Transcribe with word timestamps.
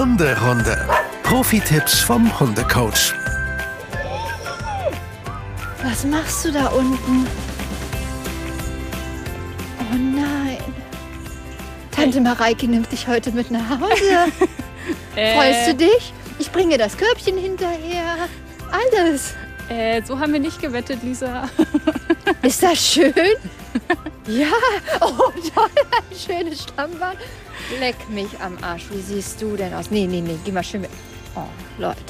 Hunderunde. 0.00 0.88
Profi-Tipps 1.24 2.00
vom 2.00 2.40
Hundecoach. 2.40 3.12
Was 5.84 6.04
machst 6.04 6.46
du 6.46 6.52
da 6.52 6.68
unten? 6.68 7.26
Oh 9.78 9.94
nein. 9.94 10.56
Tante 11.90 12.18
Mareike 12.22 12.66
nimmt 12.66 12.90
dich 12.90 13.08
heute 13.08 13.30
mit 13.32 13.50
nach 13.50 13.78
Hause. 13.78 14.32
Freust 15.12 15.68
du 15.68 15.74
dich? 15.74 16.14
Ich 16.38 16.50
bringe 16.50 16.78
das 16.78 16.96
Körbchen 16.96 17.36
hinterher. 17.36 18.26
Alles. 18.72 19.34
Äh, 19.68 20.00
so 20.02 20.18
haben 20.18 20.32
wir 20.32 20.40
nicht 20.40 20.62
gewettet, 20.62 21.02
Lisa. 21.02 21.50
Ist 22.40 22.62
das 22.62 22.78
schön? 22.78 23.12
Ja. 24.26 24.46
Oh, 25.00 25.30
toll. 25.54 25.70
Ein 25.90 26.16
schönes 26.16 26.62
Stammband. 26.62 27.18
Leck 27.78 27.96
mich 28.08 28.28
am 28.40 28.58
Arsch. 28.62 28.84
Wie 28.90 29.00
siehst 29.00 29.40
du 29.40 29.56
denn 29.56 29.72
aus? 29.74 29.90
Nee, 29.90 30.06
nee, 30.06 30.20
nee. 30.20 30.38
Geh 30.44 30.52
mal 30.52 30.64
schön 30.64 30.80
mit. 30.82 30.90
Oh, 31.34 31.42
Leute. 31.78 32.00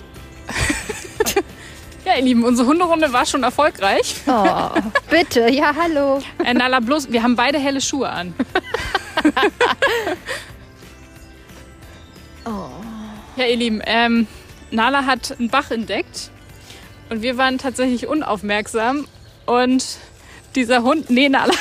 Ja, 2.02 2.16
ihr 2.16 2.22
Lieben, 2.22 2.44
unsere 2.44 2.66
Hunderunde 2.66 3.12
war 3.12 3.26
schon 3.26 3.42
erfolgreich. 3.42 4.16
Oh, 4.26 4.70
bitte. 5.10 5.50
Ja, 5.50 5.74
hallo. 5.78 6.20
Äh, 6.44 6.54
Nala, 6.54 6.80
bloß, 6.80 7.12
wir 7.12 7.22
haben 7.22 7.36
beide 7.36 7.58
helle 7.58 7.80
Schuhe 7.80 8.08
an. 8.08 8.34
Oh. 12.46 12.70
Ja, 13.36 13.44
ihr 13.44 13.56
Lieben, 13.56 13.82
ähm, 13.84 14.26
Nala 14.70 15.04
hat 15.04 15.36
einen 15.38 15.50
Bach 15.50 15.70
entdeckt 15.70 16.30
und 17.10 17.20
wir 17.20 17.36
waren 17.36 17.58
tatsächlich 17.58 18.06
unaufmerksam 18.06 19.06
und 19.44 19.84
dieser 20.54 20.82
Hund, 20.82 21.10
nee, 21.10 21.28
Nala. 21.28 21.52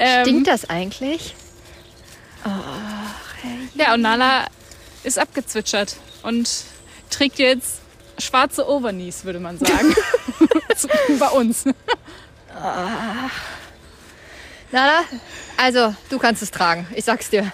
Ähm, 0.00 0.24
Stinkt 0.24 0.46
das 0.48 0.68
eigentlich? 0.68 1.34
Ja, 3.74 3.94
und 3.94 4.02
Nala 4.02 4.46
ist 5.02 5.18
abgezwitschert 5.18 5.96
und 6.22 6.48
trägt 7.10 7.38
jetzt 7.38 7.80
schwarze 8.18 8.68
Overknees, 8.68 9.24
würde 9.24 9.40
man 9.40 9.58
sagen. 9.58 9.94
Bei 11.18 11.28
uns. 11.28 11.64
Nala, 14.72 15.04
also 15.56 15.94
du 16.08 16.18
kannst 16.18 16.42
es 16.42 16.50
tragen. 16.50 16.86
Ich 16.94 17.04
sag's 17.04 17.30
dir. 17.30 17.52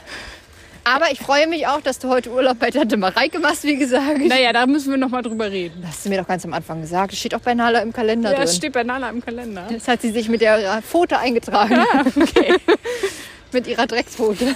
Aber 0.88 1.10
ich 1.10 1.18
freue 1.18 1.48
mich 1.48 1.66
auch, 1.66 1.80
dass 1.80 1.98
du 1.98 2.08
heute 2.08 2.30
Urlaub 2.30 2.60
bei 2.60 2.70
Tante 2.70 2.96
Mareike 2.96 3.40
machst, 3.40 3.64
wie 3.64 3.74
gesagt. 3.76 4.20
Naja, 4.20 4.52
da 4.52 4.66
müssen 4.66 4.92
wir 4.92 4.96
noch 4.96 5.08
mal 5.08 5.20
drüber 5.20 5.50
reden. 5.50 5.82
Das 5.82 5.90
hast 5.90 6.04
du 6.04 6.10
mir 6.10 6.20
doch 6.20 6.28
ganz 6.28 6.44
am 6.44 6.52
Anfang 6.52 6.80
gesagt. 6.80 7.10
Das 7.10 7.18
steht 7.18 7.34
auch 7.34 7.40
bei 7.40 7.54
Nala 7.54 7.80
im 7.80 7.92
Kalender 7.92 8.30
Ja, 8.30 8.36
drin. 8.36 8.46
das 8.46 8.54
steht 8.54 8.72
bei 8.72 8.84
Nala 8.84 9.10
im 9.10 9.20
Kalender. 9.20 9.66
Das 9.68 9.88
hat 9.88 10.00
sie 10.02 10.12
sich 10.12 10.28
mit 10.28 10.42
der 10.42 10.80
Pfote 10.82 11.18
eingetragen. 11.18 11.80
Okay. 12.14 12.54
mit 13.52 13.66
ihrer 13.66 13.88
Dreckspfote. 13.88 14.46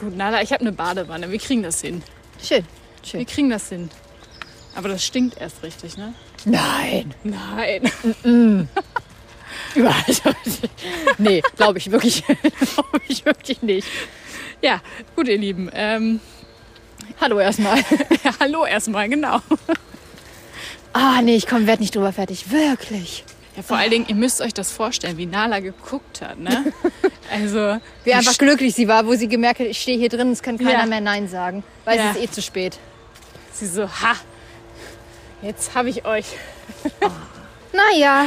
Gut, 0.00 0.16
Nala, 0.16 0.42
ich 0.42 0.52
habe 0.52 0.62
eine 0.62 0.72
Badewanne. 0.72 1.30
Wir 1.30 1.38
kriegen 1.38 1.62
das 1.62 1.80
hin. 1.80 2.02
Schön. 2.42 2.64
Wir 3.02 3.08
Schön. 3.08 3.26
kriegen 3.26 3.50
das 3.50 3.68
hin. 3.68 3.88
Aber 4.74 4.88
das 4.88 5.04
stinkt 5.04 5.40
erst 5.40 5.62
richtig, 5.62 5.96
ne? 5.96 6.12
Nein. 6.44 7.14
Nein. 7.22 7.88
Überhaupt. 9.76 10.22
nee, 11.18 11.40
glaube 11.56 11.78
ich 11.78 11.92
wirklich. 11.92 12.24
glaube 12.24 13.00
ich 13.06 13.24
wirklich 13.24 13.62
nicht. 13.62 13.86
Ja, 14.62 14.80
gut, 15.16 15.28
ihr 15.28 15.38
Lieben. 15.38 15.70
Ähm, 15.72 16.20
Hallo 17.20 17.38
erstmal. 17.38 17.78
ja, 18.24 18.32
hallo 18.40 18.64
erstmal, 18.64 19.08
genau. 19.08 19.40
Ah, 20.92 21.20
nee, 21.22 21.36
ich 21.36 21.46
komm, 21.46 21.66
werd 21.66 21.80
nicht 21.80 21.94
drüber 21.94 22.12
fertig. 22.12 22.50
Wirklich. 22.50 23.24
Ja, 23.56 23.62
vor 23.62 23.76
allen 23.76 23.90
Dingen, 23.90 24.06
ihr 24.08 24.14
müsst 24.16 24.40
euch 24.40 24.52
das 24.54 24.72
vorstellen, 24.72 25.16
wie 25.16 25.26
Nala 25.26 25.60
geguckt 25.60 26.22
hat, 26.22 26.38
ne? 26.38 26.72
Also, 27.32 27.78
Wie 28.04 28.12
einfach 28.12 28.36
glücklich 28.36 28.74
sie 28.74 28.86
war, 28.86 29.06
wo 29.06 29.14
sie 29.14 29.28
gemerkt 29.28 29.60
hat, 29.60 29.66
ich 29.66 29.80
stehe 29.80 29.98
hier 29.98 30.08
drin, 30.08 30.30
es 30.30 30.42
kann 30.42 30.58
keiner 30.58 30.80
Ja. 30.80 30.86
mehr 30.86 31.00
Nein 31.00 31.26
sagen. 31.28 31.64
Weil 31.84 31.98
Ja. 31.98 32.10
es 32.10 32.16
ist 32.16 32.22
eh 32.22 32.30
zu 32.30 32.42
spät. 32.42 32.78
sie 33.52 33.66
so, 33.66 33.84
ha, 33.88 34.14
jetzt 35.42 35.74
habe 35.74 35.88
ich 35.88 36.04
euch. 36.04 36.26
Naja, 37.72 38.26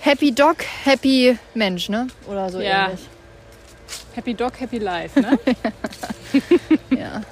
Happy 0.00 0.32
Dog, 0.32 0.56
Happy 0.84 1.38
Mensch, 1.54 1.88
ne? 1.88 2.08
Oder 2.28 2.50
so 2.50 2.60
Ja. 2.60 2.86
ähnlich. 2.86 3.00
Happy 4.14 4.34
Dog, 4.34 4.60
Happy 4.60 4.78
Life, 4.78 5.20
ne? 5.20 5.38
Ja. 6.90 7.22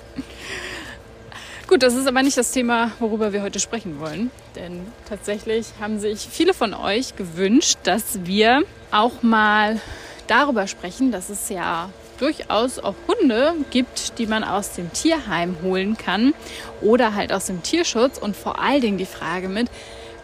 Gut, 1.68 1.82
das 1.82 1.94
ist 1.94 2.06
aber 2.06 2.22
nicht 2.22 2.36
das 2.36 2.50
Thema, 2.50 2.90
worüber 2.98 3.32
wir 3.32 3.40
heute 3.42 3.60
sprechen 3.60 4.00
wollen. 4.00 4.30
Denn 4.56 4.84
tatsächlich 5.08 5.68
haben 5.80 6.00
sich 6.00 6.28
viele 6.30 6.54
von 6.54 6.74
euch 6.74 7.16
gewünscht, 7.16 7.78
dass 7.84 8.24
wir 8.24 8.64
auch 8.90 9.22
mal 9.22 9.80
darüber 10.26 10.66
sprechen, 10.66 11.12
dass 11.12 11.30
es 11.30 11.48
ja 11.48 11.88
durchaus 12.18 12.78
auch 12.78 12.94
Hunde 13.08 13.54
gibt, 13.70 14.18
die 14.18 14.26
man 14.26 14.44
aus 14.44 14.72
dem 14.72 14.92
Tierheim 14.92 15.56
holen 15.62 15.96
kann 15.96 16.34
oder 16.80 17.14
halt 17.14 17.32
aus 17.32 17.46
dem 17.46 17.62
Tierschutz. 17.62 18.18
Und 18.18 18.36
vor 18.36 18.60
allen 18.60 18.80
Dingen 18.80 18.98
die 18.98 19.06
Frage 19.06 19.48
mit, 19.48 19.70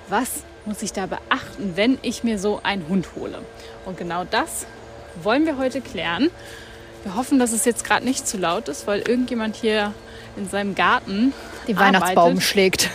was 0.08 0.42
muss 0.66 0.82
ich 0.82 0.92
da 0.92 1.06
beachten, 1.06 1.72
wenn 1.76 1.98
ich 2.02 2.24
mir 2.24 2.38
so 2.38 2.60
einen 2.62 2.88
Hund 2.88 3.08
hole? 3.16 3.38
Und 3.86 3.96
genau 3.96 4.24
das 4.24 4.66
wollen 5.24 5.46
wir 5.46 5.58
heute 5.58 5.80
klären. 5.80 6.30
Wir 7.04 7.14
hoffen, 7.14 7.38
dass 7.38 7.52
es 7.52 7.64
jetzt 7.64 7.84
gerade 7.84 8.04
nicht 8.04 8.26
zu 8.26 8.36
laut 8.38 8.68
ist, 8.68 8.86
weil 8.86 9.00
irgendjemand 9.00 9.56
hier 9.56 9.94
in 10.36 10.48
seinem 10.48 10.74
Garten 10.74 11.32
Den 11.66 11.78
Weihnachtsbaum 11.78 12.24
arbeitet. 12.24 12.42
schlägt. 12.42 12.90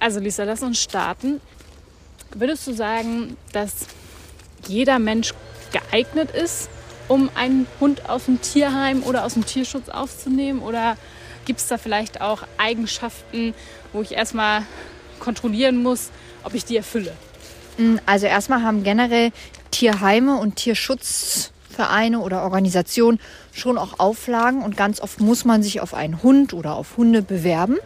Also 0.00 0.18
Lisa, 0.18 0.42
lass 0.44 0.62
uns 0.62 0.82
starten. 0.82 1.40
Würdest 2.34 2.66
du 2.66 2.72
sagen, 2.72 3.36
dass 3.52 3.86
jeder 4.66 4.98
Mensch 4.98 5.32
geeignet 5.72 6.30
ist, 6.32 6.68
um 7.08 7.30
einen 7.34 7.66
Hund 7.78 8.08
aus 8.08 8.24
dem 8.24 8.40
Tierheim 8.40 9.02
oder 9.04 9.24
aus 9.24 9.34
dem 9.34 9.46
Tierschutz 9.46 9.88
aufzunehmen? 9.88 10.60
Oder 10.60 10.96
gibt 11.44 11.60
es 11.60 11.68
da 11.68 11.78
vielleicht 11.78 12.20
auch 12.20 12.42
Eigenschaften, 12.58 13.54
wo 13.92 14.02
ich 14.02 14.12
erstmal 14.12 14.62
kontrollieren 15.20 15.82
muss, 15.82 16.10
ob 16.42 16.54
ich 16.54 16.64
die 16.64 16.76
erfülle? 16.76 17.12
Also 18.06 18.26
erstmal 18.26 18.62
haben 18.62 18.82
generell 18.82 19.30
Tierheime 19.72 20.36
und 20.36 20.54
Tierschutzvereine 20.56 22.20
oder 22.20 22.42
Organisationen 22.42 23.18
schon 23.52 23.76
auch 23.78 23.98
Auflagen 23.98 24.62
und 24.62 24.76
ganz 24.76 25.00
oft 25.00 25.20
muss 25.20 25.44
man 25.44 25.62
sich 25.62 25.80
auf 25.80 25.92
einen 25.94 26.22
Hund 26.22 26.54
oder 26.54 26.74
auf 26.74 26.96
Hunde 26.96 27.20
bewerben. 27.22 27.78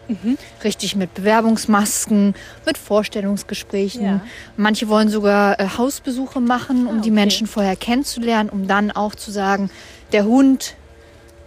Richtig 0.63 0.95
mit 0.95 1.15
Bewerbungsmasken, 1.15 2.35
mit 2.67 2.79
Vorstellungsgesprächen. 2.79 4.05
Ja. 4.05 4.21
Manche 4.57 4.89
wollen 4.89 5.09
sogar 5.09 5.59
äh, 5.59 5.67
Hausbesuche 5.79 6.41
machen, 6.41 6.87
um 6.87 6.99
Ah, 6.99 7.01
die 7.01 7.11
okay. 7.11 7.21
Menschen 7.21 7.47
vorher 7.47 7.77
kennenzulernen, 7.77 8.51
um 8.51 8.69
dann 8.69 8.91
auch 8.91 9.15
zu 9.15 9.31
sagen, 9.31 9.71
der 10.13 10.25
Hund 10.25 10.75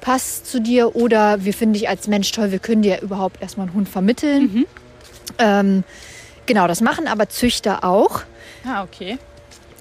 passt 0.01 0.47
zu 0.49 0.59
dir 0.61 0.95
oder 0.95 1.43
wir 1.45 1.53
finden 1.53 1.73
dich 1.73 1.87
als 1.89 2.07
Mensch 2.07 2.31
toll, 2.31 2.51
wir 2.51 2.59
können 2.59 2.81
dir 2.81 3.01
überhaupt 3.01 3.41
erstmal 3.41 3.67
einen 3.67 3.75
Hund 3.75 3.89
vermitteln. 3.89 4.65
Ähm, 5.37 5.83
genau, 6.45 6.67
das 6.67 6.81
machen 6.81 7.07
aber 7.07 7.29
Züchter 7.29 7.83
auch. 7.83 8.21
Ah, 8.65 8.83
okay. 8.83 9.17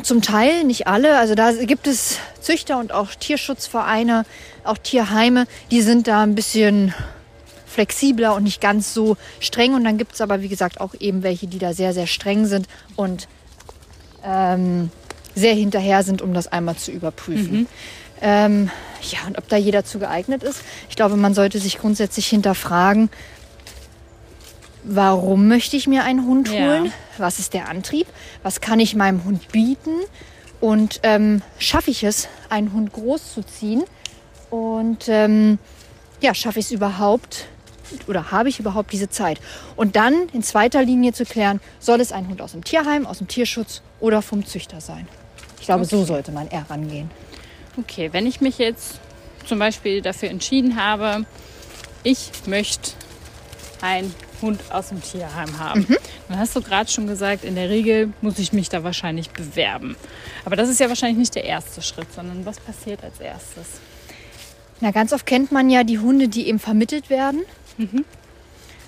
Zum 0.03 0.23
Teil, 0.23 0.65
nicht 0.65 0.87
alle. 0.87 1.19
Also 1.19 1.35
da 1.35 1.53
gibt 1.53 1.87
es 1.87 2.19
Züchter 2.41 2.79
und 2.79 2.93
auch 2.93 3.15
Tierschutzvereine, 3.15 4.25
auch 4.65 4.79
Tierheime, 4.79 5.47
die 5.71 5.83
sind 5.83 6.07
da 6.07 6.23
ein 6.23 6.35
bisschen 6.35 6.95
flexibler 7.67 8.35
und 8.35 8.45
nicht 8.45 8.61
ganz 8.61 8.95
so 8.95 9.17
streng. 9.41 9.75
Und 9.75 9.85
dann 9.85 9.99
gibt 9.99 10.15
es 10.15 10.21
aber, 10.21 10.41
wie 10.41 10.49
gesagt, 10.49 10.81
auch 10.81 10.95
eben 10.99 11.23
welche, 11.23 11.47
die 11.47 11.59
da 11.59 11.73
sehr, 11.73 11.93
sehr 11.95 12.07
streng 12.07 12.47
sind 12.47 12.67
und 12.97 13.29
ähm, 14.25 14.91
sehr 15.35 15.55
hinterher 15.55 16.03
sind, 16.03 16.23
um 16.23 16.33
das 16.35 16.47
einmal 16.49 16.77
zu 16.77 16.91
überprüfen. 16.91 17.67
Ähm, 18.21 18.71
ja, 19.11 19.19
und 19.27 19.39
ob 19.39 19.49
da 19.49 19.57
jeder 19.57 19.85
zu 19.85 19.99
geeignet 20.01 20.43
ist. 20.43 20.63
Ich 20.89 20.97
glaube, 20.97 21.17
man 21.17 21.35
sollte 21.35 21.61
sich 21.61 21.79
grundsätzlich 21.79 22.27
hinterfragen, 22.27 23.11
warum 24.83 25.47
möchte 25.49 25.77
ich 25.77 25.87
mir 25.87 26.03
einen 26.05 26.27
Hund 26.27 26.49
Ja. 26.49 26.55
holen? 26.55 26.93
Was 27.21 27.39
ist 27.39 27.55
der 27.55 27.69
Antrieb? 27.69 28.07
Was 28.43 28.61
kann 28.61 28.81
ich 28.81 28.95
meinem 28.95 29.25
Hund 29.25 29.51
bieten? 29.53 29.95
Und 30.61 31.01
ähm, 31.03 31.43
schaffe 31.59 31.91
ich 31.91 32.03
es, 32.05 32.29
einen 32.49 32.73
Hund 32.73 32.93
großzuziehen? 32.93 33.85
Und 34.51 35.09
ähm, 35.09 35.59
ja, 36.21 36.35
schaffe 36.35 36.59
ich 36.59 36.67
es 36.67 36.73
überhaupt 36.73 37.47
oder 38.07 38.31
habe 38.31 38.49
ich 38.49 38.59
überhaupt 38.59 38.93
diese 38.93 39.09
Zeit? 39.09 39.41
Und 39.77 39.97
dann 39.97 40.29
in 40.33 40.43
zweiter 40.43 40.83
Linie 40.83 41.13
zu 41.13 41.25
klären, 41.25 41.61
soll 41.79 42.01
es 42.01 42.13
ein 42.13 42.29
Hund 42.29 42.41
aus 42.41 42.53
dem 42.53 42.65
Tierheim, 42.65 43.07
aus 43.07 43.19
dem 43.19 43.29
Tierschutz 43.29 43.83
oder 44.01 44.23
vom 44.23 44.45
Züchter 44.45 44.81
sein? 44.81 45.07
Ich 45.61 45.67
glaube, 45.67 45.85
so 45.85 46.05
sollte 46.05 46.33
man 46.33 46.49
eher 46.49 46.67
rangehen. 46.69 47.11
Okay, 47.77 48.13
wenn 48.13 48.27
ich 48.27 48.41
mich 48.41 48.59
jetzt 48.59 48.99
zum 49.47 49.59
Beispiel 49.59 50.03
dafür 50.03 50.31
entschieden 50.31 50.83
habe, 50.83 51.25
ich 52.03 52.31
möchte 52.47 52.93
einen 53.81 54.15
Hund 54.43 54.61
aus 54.71 54.89
dem 54.89 55.03
Tierheim 55.03 55.59
haben, 55.59 55.87
dann 56.29 56.39
hast 56.39 56.55
du 56.55 56.63
gerade 56.63 56.91
schon 56.91 57.07
gesagt, 57.07 57.45
in 57.45 57.55
der 57.55 57.69
Regel 57.69 58.13
muss 58.21 58.39
ich 58.39 58.53
mich 58.53 58.69
da 58.69 58.85
wahrscheinlich 58.85 59.31
bewerben. 59.31 59.97
Aber 60.45 60.57
das 60.57 60.69
ist 60.69 60.81
ja 60.81 60.89
wahrscheinlich 60.89 61.19
nicht 61.19 61.35
der 61.35 61.45
erste 61.45 61.83
Schritt, 61.83 62.13
sondern 62.13 62.47
was 62.47 62.61
passiert 62.61 63.03
als 63.03 63.21
erstes? 63.21 63.81
Na, 64.81 64.91
ganz 64.93 65.13
oft 65.13 65.27
kennt 65.27 65.51
man 65.51 65.71
ja 65.71 65.85
die 65.85 65.99
Hunde, 65.99 66.29
die 66.29 66.49
eben 66.49 66.59
vermittelt 66.59 67.11
werden. 67.11 67.43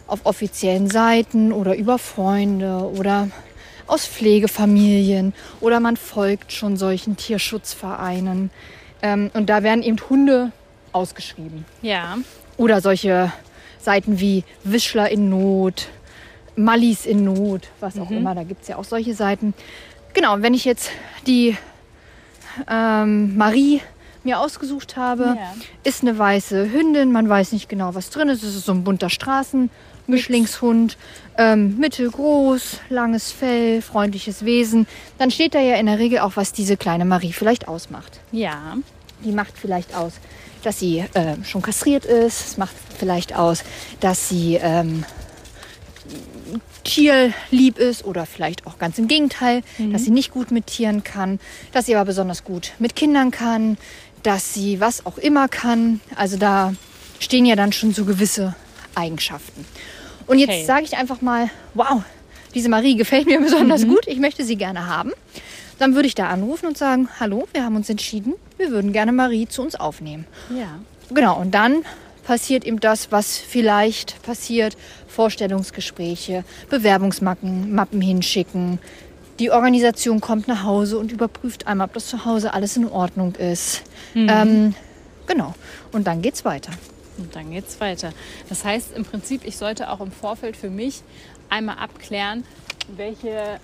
Auf 0.07 0.21
offiziellen 0.25 0.91
Seiten 0.91 1.53
oder 1.53 1.77
über 1.77 1.99
Freunde 1.99 2.91
oder 2.97 3.29
aus 3.87 4.07
Pflegefamilien 4.07 5.35
oder 5.61 5.81
man 5.81 5.97
folgt 5.97 6.53
schon 6.53 6.77
solchen 6.77 7.17
Tierschutzvereinen. 7.17 8.51
Ähm, 9.03 9.31
und 9.35 9.49
da 9.49 9.63
werden 9.63 9.83
eben 9.83 9.99
Hunde 10.09 10.53
ausgeschrieben. 10.93 11.65
Ja. 11.83 12.19
Oder 12.57 12.81
solche 12.81 13.33
Seiten 13.83 14.21
wie 14.21 14.45
Wischler 14.65 15.11
in 15.11 15.29
Not, 15.31 15.89
Mallis 16.57 17.07
in 17.07 17.25
Not, 17.25 17.69
was 17.81 17.99
auch 17.99 18.11
immer. 18.11 18.35
Da 18.35 18.43
gibt 18.45 18.63
es 18.63 18.69
ja 18.69 18.77
auch 18.77 18.85
solche 18.85 19.15
Seiten. 19.15 19.55
Genau, 20.15 20.37
wenn 20.41 20.55
ich 20.55 20.65
jetzt 20.65 20.91
die 21.27 21.57
ähm, 22.69 23.37
Marie 23.37 23.81
mir 24.23 24.39
ausgesucht 24.41 24.97
habe, 24.97 25.37
Ja. 25.39 25.55
ist 25.85 26.03
eine 26.03 26.19
weiße 26.19 26.71
Hündin. 26.73 27.11
Man 27.13 27.29
weiß 27.29 27.53
nicht 27.53 27.69
genau, 27.69 27.95
was 27.95 28.11
drin 28.11 28.29
ist. 28.29 28.43
Es 28.43 28.55
ist 28.55 28.67
so 28.67 28.73
ein 28.73 28.85
bunter 28.85 29.09
Straßenmischlingshund. 29.09 30.99
Ähm, 31.39 31.79
mittelgroß, 31.79 32.81
langes 32.91 33.31
Fell, 33.33 33.81
freundliches 33.81 34.45
Wesen. 34.45 34.87
Dann 35.19 35.31
steht 35.31 35.55
da 35.55 35.61
ja 35.61 35.77
in 35.77 35.87
der 35.87 35.99
Regel 35.99 36.19
auch, 36.19 36.33
was 36.37 36.53
diese 36.53 36.77
kleine 36.77 37.05
Marie 37.07 37.33
vielleicht 37.33 37.67
ausmacht. 37.69 38.21
Ja. 38.33 38.77
Die 39.25 39.33
macht 39.33 39.57
vielleicht 39.57 39.95
aus, 39.95 40.15
dass 40.63 40.79
sie 40.79 41.05
äh, 41.15 41.37
schon 41.45 41.63
kastriert 41.63 42.05
ist. 42.05 42.47
Es 42.49 42.57
macht 42.57 42.75
vielleicht 42.99 43.35
aus, 43.35 43.63
dass 44.01 44.29
sie 44.29 44.57
ähm, 44.63 45.05
tierlieb 46.85 47.79
ist 47.79 48.05
oder 48.05 48.27
vielleicht 48.27 48.67
auch 48.67 48.79
ganz 48.79 48.99
im 48.99 49.07
Gegenteil, 49.09 49.63
dass 49.93 50.05
sie 50.05 50.11
nicht 50.11 50.31
gut 50.33 50.51
mit 50.51 50.67
Tieren 50.67 51.05
kann, 51.05 51.39
dass 51.73 51.87
sie 51.87 51.95
aber 51.95 52.07
besonders 52.07 52.43
gut 52.45 52.73
mit 52.79 52.97
Kindern 52.97 53.31
kann, 53.31 53.77
dass 54.23 54.55
sie 54.55 54.81
was 54.81 55.07
auch 55.07 55.19
immer 55.19 55.49
kann. 55.49 56.01
Also 56.17 56.37
da 56.37 56.75
stehen 57.19 57.45
ja 57.47 57.55
dann 57.57 57.73
schon 57.73 57.93
so 57.93 58.05
gewisse 58.05 58.55
Eigenschaften. 58.95 59.65
Und 60.27 60.39
jetzt 60.39 60.51
Okay. 60.51 60.65
sage 60.65 60.85
ich 60.85 60.97
einfach 60.97 61.21
mal, 61.21 61.51
wow, 61.75 62.03
diese 62.55 62.69
Marie 62.69 62.97
gefällt 62.97 63.27
mir 63.27 63.41
besonders 63.41 63.87
gut, 63.87 64.07
ich 64.07 64.19
möchte 64.19 64.45
sie 64.45 64.57
gerne 64.57 64.87
haben. 64.87 65.13
Dann 65.81 65.95
würde 65.95 66.07
ich 66.07 66.15
da 66.15 66.29
anrufen 66.29 66.67
und 66.67 66.77
sagen, 66.77 67.09
hallo, 67.19 67.49
wir 67.55 67.65
haben 67.65 67.75
uns 67.75 67.89
entschieden, 67.89 68.35
wir 68.59 68.71
würden 68.71 68.93
gerne 68.93 69.13
Marie 69.13 69.49
zu 69.49 69.63
uns 69.63 69.77
aufnehmen. 69.77 70.27
Ja. 70.55 70.79
Genau, 71.09 71.41
und 71.41 71.53
dann 71.53 71.85
passiert 72.23 72.67
eben 72.67 72.81
das, 72.81 73.11
was 73.11 73.39
vielleicht 73.39 74.23
passiert. 74.23 74.77
Vorstellungsgespräche, 75.09 76.45
Bewerbungsmappen 76.69 77.75
Mappen 77.75 78.03
hinschicken. 78.03 78.79
Die 79.39 79.51
Organisation 79.51 80.21
kommt 80.21 80.49
nach 80.49 80.65
Hause 80.65 80.99
und 80.99 81.13
überprüft 81.13 81.67
einmal, 81.67 81.87
ob 81.87 81.95
das 81.95 82.09
zu 82.09 82.27
Hause 82.27 82.53
alles 82.53 82.77
in 82.77 82.87
Ordnung 82.87 83.35
ist. 83.37 83.83
Ähm, 84.15 84.75
genau, 85.27 85.55
und 85.93 86.07
dann 86.07 86.21
geht's 86.21 86.45
weiter. 86.45 86.73
Und 87.17 87.35
dann 87.35 87.53
geht's 87.53 87.81
weiter. 87.81 88.13
Das 88.51 88.67
heißt 88.67 88.95
im 88.95 89.07
Prinzip, 89.07 89.47
ich 89.47 89.57
sollte 89.57 89.89
auch 89.89 90.01
im 90.01 90.13
Vorfeld 90.13 90.59
für 90.59 90.69
mich 90.69 91.03
einmal 91.49 91.79
abklären, 91.79 92.45
welche 92.95 93.61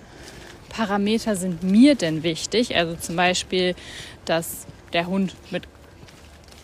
Parameter 0.77 1.37
sind 1.37 1.63
mir 1.63 1.95
denn 1.95 2.23
wichtig. 2.23 2.77
Also 2.77 2.97
zum 2.97 3.17
Beispiel, 3.17 3.75
dass 4.27 4.67
der 4.93 5.07
Hund 5.07 5.35
mit 5.51 5.65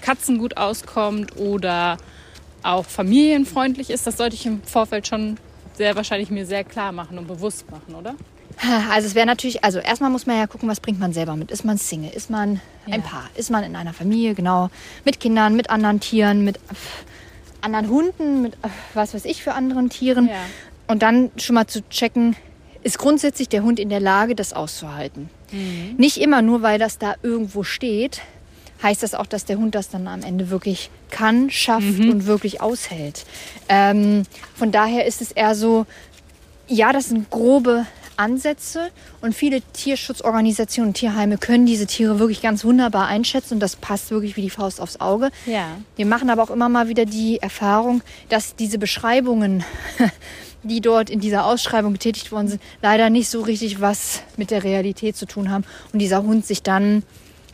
Katzen 0.02 0.38
gut 0.38 0.56
auskommt 0.56 1.36
oder 1.36 1.96
auch 2.62 2.84
familienfreundlich 2.84 3.90
ist. 3.90 4.06
Das 4.06 4.16
sollte 4.18 4.34
ich 4.34 4.44
im 4.46 4.62
Vorfeld 4.64 5.06
schon 5.08 5.38
sehr 5.74 5.96
wahrscheinlich 5.96 6.30
mir 6.30 6.44
sehr 6.44 6.64
klar 6.64 6.92
machen 6.92 7.18
und 7.18 7.26
bewusst 7.26 7.70
machen, 7.70 7.94
oder? 7.94 8.14
Also 8.90 9.06
es 9.08 9.14
wäre 9.14 9.26
natürlich, 9.26 9.64
also 9.64 9.78
erstmal 9.78 10.10
muss 10.10 10.26
man 10.26 10.36
ja 10.36 10.46
gucken, 10.46 10.68
was 10.68 10.78
bringt 10.80 11.00
man 11.00 11.12
selber 11.14 11.34
mit. 11.36 11.50
Ist 11.50 11.64
man 11.64 11.78
Single? 11.78 12.10
Ist 12.12 12.28
man 12.28 12.60
Ja. 12.86 12.94
ein 12.94 13.02
Paar? 13.02 13.30
Ist 13.34 13.50
man 13.50 13.64
in 13.64 13.74
einer 13.74 13.94
Familie? 13.94 14.34
Genau. 14.34 14.68
Mit 15.04 15.20
Kindern, 15.20 15.56
mit 15.56 15.70
anderen 15.70 16.00
Tieren, 16.00 16.44
mit 16.44 16.60
anderen 17.62 17.88
Hunden, 17.88 18.42
mit 18.42 18.58
was 18.92 19.14
weiß 19.14 19.24
ich 19.24 19.42
für 19.42 19.54
anderen 19.54 19.88
Tieren. 19.88 20.28
Ja. 20.28 20.34
Und 20.86 21.02
dann 21.02 21.30
schon 21.38 21.54
mal 21.54 21.66
zu 21.66 21.80
checken, 21.88 22.36
ist 22.82 22.98
grundsätzlich 22.98 23.48
der 23.48 23.62
Hund 23.62 23.78
in 23.78 23.88
der 23.88 24.00
Lage, 24.00 24.34
das 24.34 24.52
auszuhalten. 24.52 25.28
Mhm. 25.50 25.94
Nicht 25.96 26.16
immer 26.18 26.42
nur, 26.42 26.62
weil 26.62 26.78
das 26.78 26.98
da 26.98 27.14
irgendwo 27.22 27.62
steht, 27.62 28.20
heißt 28.82 29.02
das 29.02 29.14
auch, 29.14 29.26
dass 29.26 29.44
der 29.44 29.58
Hund 29.58 29.74
das 29.74 29.90
dann 29.90 30.08
am 30.08 30.22
Ende 30.22 30.50
wirklich 30.50 30.90
kann, 31.10 31.50
schafft 31.50 31.98
Mhm. 32.00 32.10
und 32.10 32.26
wirklich 32.26 32.60
aushält. 32.60 33.24
Ähm, 33.68 34.24
von 34.56 34.72
daher 34.72 35.06
ist 35.06 35.20
es 35.22 35.30
eher 35.30 35.54
so, 35.54 35.86
ja, 36.66 36.92
das 36.92 37.08
sind 37.10 37.30
grobe 37.30 37.86
Ansätze 38.16 38.90
und 39.20 39.34
viele 39.34 39.60
Tierschutzorganisationen, 39.72 40.94
Tierheime 40.94 41.38
können 41.38 41.64
diese 41.66 41.86
Tiere 41.86 42.18
wirklich 42.18 42.42
ganz 42.42 42.64
wunderbar 42.64 43.06
einschätzen 43.06 43.54
und 43.54 43.60
das 43.60 43.76
passt 43.76 44.10
wirklich 44.10 44.36
wie 44.36 44.42
die 44.42 44.50
Faust 44.50 44.80
aufs 44.80 45.00
Auge. 45.00 45.30
Ja. 45.46 45.76
Wir 45.96 46.06
machen 46.06 46.28
aber 46.30 46.42
auch 46.42 46.50
immer 46.50 46.68
mal 46.68 46.88
wieder 46.88 47.04
die 47.04 47.38
Erfahrung, 47.40 48.02
dass 48.28 48.54
diese 48.56 48.78
Beschreibungen, 48.78 49.64
die 50.62 50.80
dort 50.80 51.10
in 51.10 51.20
dieser 51.20 51.44
Ausschreibung 51.44 51.94
getätigt 51.94 52.32
worden 52.32 52.48
sind, 52.48 52.62
leider 52.82 53.10
nicht 53.10 53.28
so 53.28 53.42
richtig 53.42 53.80
was 53.80 54.22
mit 54.36 54.50
der 54.50 54.64
Realität 54.64 55.16
zu 55.16 55.26
tun 55.26 55.50
haben 55.50 55.64
und 55.92 55.98
dieser 55.98 56.22
Hund 56.22 56.46
sich 56.46 56.62
dann 56.62 57.02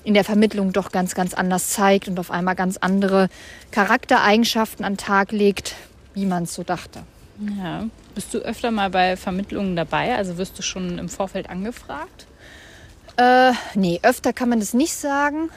in 0.05 0.15
der 0.15 0.25
Vermittlung 0.25 0.73
doch 0.73 0.91
ganz, 0.91 1.15
ganz 1.15 1.35
anders 1.35 1.71
zeigt 1.71 2.09
und 2.09 2.19
auf 2.19 2.31
einmal 2.31 2.55
ganz 2.55 2.77
andere 2.79 3.29
Charaktereigenschaften 3.73 4.85
an 4.85 4.95
den 4.95 4.99
Tag 4.99 5.33
legt, 5.33 5.75
wie 6.15 6.27
man 6.27 6.45
es 6.45 6.55
so 6.55 6.63
dachte. 6.63 7.03
Ja. 7.59 7.87
Bist 8.15 8.35
du 8.35 8.39
öfter 8.39 8.71
mal 8.71 8.91
bei 8.91 9.17
Vermittlungen 9.17 9.77
dabei? 9.77 10.17
Also 10.17 10.39
wirst 10.39 10.59
du 10.59 10.63
schon 10.63 10.99
im 10.99 11.09
Vorfeld 11.09 11.51
angefragt? 11.51 12.27
Äh, 13.17 13.53
nee, 13.75 14.01
öfter 14.03 14.33
kann 14.33 14.49
man 14.49 14.61
das 14.61 14.75
nicht 14.75 14.95
sagen. 14.95 15.51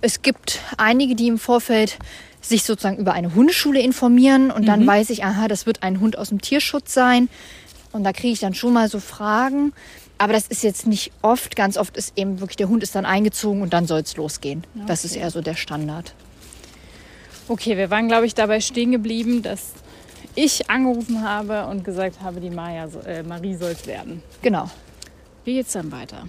Es 0.00 0.22
gibt 0.22 0.60
einige, 0.76 1.14
die 1.14 1.26
im 1.26 1.38
Vorfeld 1.38 1.98
sich 2.48 2.64
sozusagen 2.64 2.96
über 2.96 3.12
eine 3.12 3.34
Hundeschule 3.34 3.80
informieren 3.80 4.50
und 4.50 4.66
dann 4.66 4.86
weiß 4.86 5.10
ich, 5.10 5.24
aha, 5.24 5.48
das 5.48 5.66
wird 5.66 5.82
ein 5.82 6.00
Hund 6.00 6.16
aus 6.16 6.30
dem 6.30 6.40
Tierschutz 6.40 6.94
sein. 6.94 7.28
Und 7.92 8.04
da 8.04 8.12
kriege 8.12 8.32
ich 8.32 8.40
dann 8.40 8.54
schon 8.54 8.72
mal 8.72 8.88
so 8.88 9.00
Fragen. 9.00 9.72
Aber 10.18 10.32
das 10.32 10.48
ist 10.48 10.62
jetzt 10.62 10.86
nicht 10.86 11.12
oft. 11.22 11.56
Ganz 11.56 11.76
oft 11.76 11.96
ist 11.96 12.12
eben 12.16 12.40
wirklich, 12.40 12.56
der 12.56 12.68
Hund 12.68 12.82
ist 12.82 12.94
dann 12.94 13.06
eingezogen 13.06 13.62
und 13.62 13.72
dann 13.72 13.86
soll 13.86 14.00
es 14.00 14.16
losgehen. 14.16 14.64
Das 14.86 15.04
ist 15.04 15.16
eher 15.16 15.30
so 15.30 15.40
der 15.40 15.54
Standard. 15.54 16.12
Okay, 17.46 17.76
wir 17.76 17.90
waren, 17.90 18.08
glaube 18.08 18.26
ich, 18.26 18.34
dabei 18.34 18.60
stehen 18.60 18.92
geblieben, 18.92 19.42
dass 19.42 19.72
ich 20.34 20.68
angerufen 20.68 21.22
habe 21.22 21.66
und 21.66 21.84
gesagt 21.84 22.20
habe, 22.20 22.40
die 22.40 22.50
Maja, 22.50 22.88
äh, 23.06 23.22
Marie 23.22 23.54
soll 23.54 23.70
es 23.70 23.86
werden. 23.86 24.22
Genau. 24.42 24.68
Wie 25.44 25.54
geht's 25.54 25.72
dann 25.72 25.90
weiter? 25.90 26.28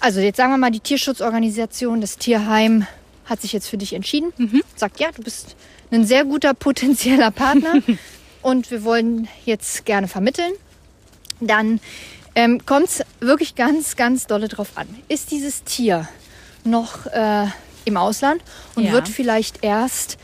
Also 0.00 0.20
jetzt 0.20 0.36
sagen 0.36 0.52
wir 0.52 0.58
mal, 0.58 0.70
die 0.70 0.80
Tierschutzorganisation, 0.80 2.00
das 2.00 2.18
Tierheim 2.18 2.86
hat 3.24 3.40
sich 3.40 3.52
jetzt 3.52 3.68
für 3.68 3.78
dich 3.78 3.92
entschieden. 3.94 4.32
Sagt, 4.76 5.00
ja, 5.00 5.10
du 5.14 5.22
bist 5.22 5.56
ein 5.90 6.06
sehr 6.06 6.24
guter 6.24 6.54
potenzieller 6.54 7.30
Partner 7.30 7.82
und 8.42 8.70
wir 8.70 8.84
wollen 8.84 9.28
jetzt 9.44 9.84
gerne 9.86 10.08
vermitteln. 10.08 10.52
Dann 11.40 11.80
ähm, 12.34 12.64
kommt 12.66 12.88
es 12.88 13.02
wirklich 13.20 13.54
ganz, 13.54 13.96
ganz 13.96 14.26
dolle 14.26 14.48
drauf 14.48 14.70
an. 14.76 14.86
Ist 15.08 15.30
dieses 15.30 15.64
Tier 15.64 16.08
noch 16.64 17.06
äh, 17.06 17.46
im 17.84 17.96
Ausland 17.96 18.42
und 18.74 18.84
Ja. 18.84 18.92
wird 18.92 19.08
vielleicht 19.08 19.62
erst 19.62 20.18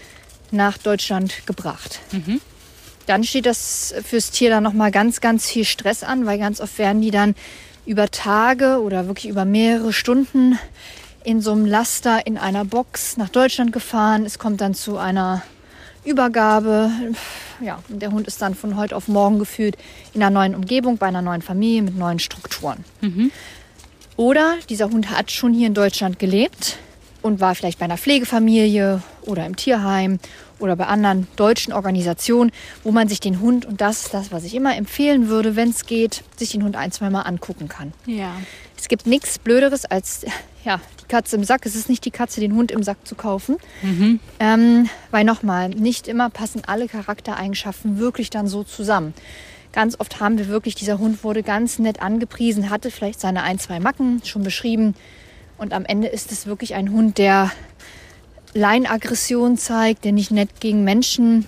nach 0.51 0.79
Deutschland 0.79 1.47
gebracht? 1.47 2.01
dann 3.07 3.25
steht 3.25 3.47
das 3.47 3.93
fürs 4.05 4.31
Tier 4.31 4.51
dann 4.51 4.63
nochmal 4.63 4.91
ganz, 4.93 5.21
ganz 5.21 5.49
viel 5.49 5.65
Stress 5.65 6.03
an, 6.05 6.27
weil 6.27 6.39
ganz 6.39 6.61
oft 6.61 6.79
werden 6.79 7.01
die 7.03 7.11
dann 7.11 7.35
über 7.85 8.09
Tage 8.11 8.81
oder 8.81 9.07
wirklich 9.09 9.27
über 9.29 9.45
mehrere 9.45 9.93
Stunden 9.93 10.59
in 11.25 11.41
so 11.41 11.53
einem 11.53 11.67
Laster 11.67 12.27
in 12.27 12.39
einer 12.39 12.65
Box 12.65 13.17
nach 13.17 13.29
Deutschland 13.29 13.73
gefahren. 13.73 14.25
Es 14.25 14.39
kommt 14.39 14.61
dann 14.61 14.75
zu 14.75 14.97
einer 14.99 15.43
Übergabe. 16.05 16.91
Ja, 17.61 17.81
der 17.89 18.11
Hund 18.11 18.27
ist 18.27 18.41
dann 18.41 18.55
von 18.55 18.77
heute 18.77 18.97
auf 18.97 19.07
morgen 19.07 19.39
gefühlt 19.39 19.77
in 20.15 20.23
einer 20.23 20.31
neuen 20.31 20.55
Umgebung, 20.55 20.97
bei 20.97 21.07
einer 21.07 21.23
neuen 21.23 21.43
Familie 21.43 21.83
mit 21.83 21.97
neuen 21.97 22.19
Strukturen. 22.19 22.85
Oder 24.17 24.57
dieser 24.69 24.91
Hund 24.91 25.11
hat 25.11 25.31
schon 25.31 25.53
hier 25.53 25.67
in 25.67 25.75
Deutschland 25.75 26.19
gelebt 26.19 26.79
und 27.23 27.41
war 27.41 27.55
vielleicht 27.55 27.79
bei 27.79 27.85
einer 27.85 27.99
Pflegefamilie 27.99 29.03
oder 29.23 29.47
im 29.47 29.57
Tierheim 29.57 30.19
oder 30.59 30.77
bei 30.77 30.87
anderen 30.87 31.27
deutschen 31.37 31.73
Organisationen, 31.73 32.53
wo 32.83 32.93
man 32.93 33.09
sich 33.09 33.21
den 33.21 33.41
Hund, 33.41 33.67
und 33.67 33.81
das 33.81 34.07
ist 34.07 34.15
das, 34.15 34.33
was 34.33 34.45
ich 34.45 34.55
immer 34.55 34.77
empfehlen 34.77 35.29
würde, 35.29 35.57
wenn 35.57 35.71
es 35.71 35.87
geht, 35.87 36.23
sich 36.37 36.51
den 36.51 36.63
Hund 36.63 36.77
ein, 36.77 36.93
zwei 36.93 37.11
Mal 37.11 37.23
angucken 37.23 37.69
kann. 37.69 37.93
Ja. 38.07 38.35
Es 38.79 38.89
gibt 38.89 39.07
nichts 39.07 39.39
Blöderes 39.39 39.85
als 39.85 40.25
ja, 40.65 40.81
die 41.01 41.07
Katze 41.07 41.37
im 41.37 41.45
Sack. 41.45 41.67
Es 41.67 41.75
ist 41.75 41.89
nicht 41.89 42.05
die 42.05 42.11
Katze, 42.11 42.41
den 42.41 42.55
Hund 42.55 42.71
im 42.71 42.83
Sack 42.83 43.07
zu 43.07 43.15
kaufen. 43.15 43.57
Ähm, 44.39 44.89
weil 45.11 45.25
nochmal, 45.25 45.71
nicht 45.71 46.09
immer 46.09 46.31
passen 46.31 46.63
alle 46.67 46.89
Charaktereigenschaften 46.89 47.99
wirklich 47.99 48.31
dann 48.31 48.47
so 48.47 48.63
zusammen. 48.63 49.15
Ganz 49.73 49.99
oft 50.01 50.21
haben 50.21 50.37
wir 50.37 50.49
wirklich, 50.49 50.75
dieser 50.75 50.99
Hund 50.99 51.23
wurde 51.23 51.43
ganz 51.43 51.79
nett 51.79 52.03
angepriesen, 52.03 52.71
hatte 52.71 52.91
vielleicht 52.91 53.21
seine 53.21 53.45
ein, 53.45 53.59
zwei 53.59 53.79
Macken 53.79 54.21
schon 54.25 54.43
beschrieben. 54.43 54.95
Und 55.61 55.75
am 55.75 55.85
Ende 55.85 56.09
ist 56.09 56.33
es 56.33 56.47
wirklich 56.47 56.75
ein 56.75 56.91
Hund, 56.91 57.19
der 57.19 57.51
Leinaggression 58.55 59.59
zeigt, 59.59 60.07
der 60.07 60.13
nicht 60.13 60.31
nett 60.31 60.49
gegen 60.59 60.85
Menschen 60.85 61.45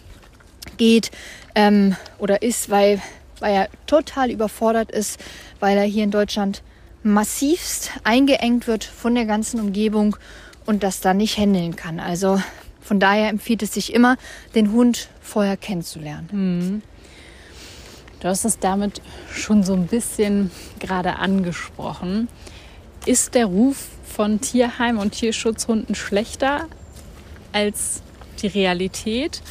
geht 0.77 1.11
ähm, 1.55 1.97
oder 2.19 2.43
ist, 2.43 2.69
weil, 2.69 3.01
weil 3.41 3.55
er 3.55 3.69
total 3.87 4.31
überfordert 4.31 4.91
ist, 4.91 5.19
weil 5.61 5.79
er 5.79 5.85
hier 5.85 6.05
in 6.05 6.11
Deutschland 6.11 6.63
massivst 7.03 7.91
eingeengt 8.05 8.67
wird 8.67 8.85
von 8.85 9.15
der 9.15 9.25
ganzen 9.25 9.59
Umgebung 9.59 10.15
und 10.67 10.83
das 10.83 11.01
dann 11.01 11.17
nicht 11.17 11.39
handeln 11.39 11.75
kann. 11.75 11.99
Also 11.99 12.39
von 12.83 13.01
daher 13.01 13.31
empfiehlt 13.31 13.63
es 13.63 13.73
sich 13.73 13.95
immer, 13.95 14.19
den 14.55 14.73
Hund 14.73 15.09
vorher 15.23 15.57
kennenzulernen. 15.57 16.83
Du 18.21 18.29
hast 18.29 18.45
es 18.45 18.59
damit 18.59 19.01
schon 19.33 19.65
so 19.65 19.73
ein 19.73 19.87
bisschen 19.87 20.51
gerade 20.81 21.17
angesprochen. 21.17 22.29
Ist 23.07 23.35
der 23.35 23.47
Ruf 23.47 23.89
von 24.05 24.41
Tierheim 24.41 24.99
und 24.99 25.13
Tierschutzhunden 25.13 25.95
schlechter 25.95 26.69
als 27.53 28.03
die 28.41 28.47
Realität? 28.47 29.43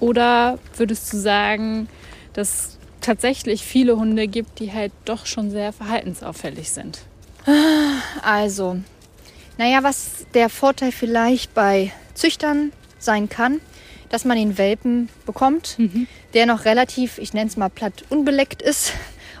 Oder 0.00 0.58
würdest 0.76 1.12
du 1.12 1.16
sagen, 1.16 1.88
dass 2.32 2.48
es 2.48 2.78
tatsächlich 3.00 3.64
viele 3.64 3.96
Hunde 3.96 4.28
gibt, 4.28 4.60
die 4.60 4.72
halt 4.72 4.92
doch 5.04 5.26
schon 5.26 5.50
sehr 5.50 5.72
verhaltensauffällig 5.72 6.70
sind? 6.70 7.00
Also, 8.22 8.78
naja, 9.56 9.82
was 9.82 10.26
der 10.34 10.48
Vorteil 10.48 10.92
vielleicht 10.92 11.54
bei 11.54 11.92
Züchtern 12.14 12.72
sein 12.98 13.28
kann, 13.28 13.60
dass 14.08 14.24
man 14.24 14.36
den 14.36 14.58
Welpen 14.58 15.08
bekommt, 15.26 15.76
der 16.34 16.46
noch 16.46 16.64
relativ, 16.64 17.18
ich 17.18 17.32
nenne 17.32 17.48
es 17.48 17.56
mal 17.56 17.70
platt, 17.70 18.04
unbeleckt 18.08 18.62
ist 18.62 18.92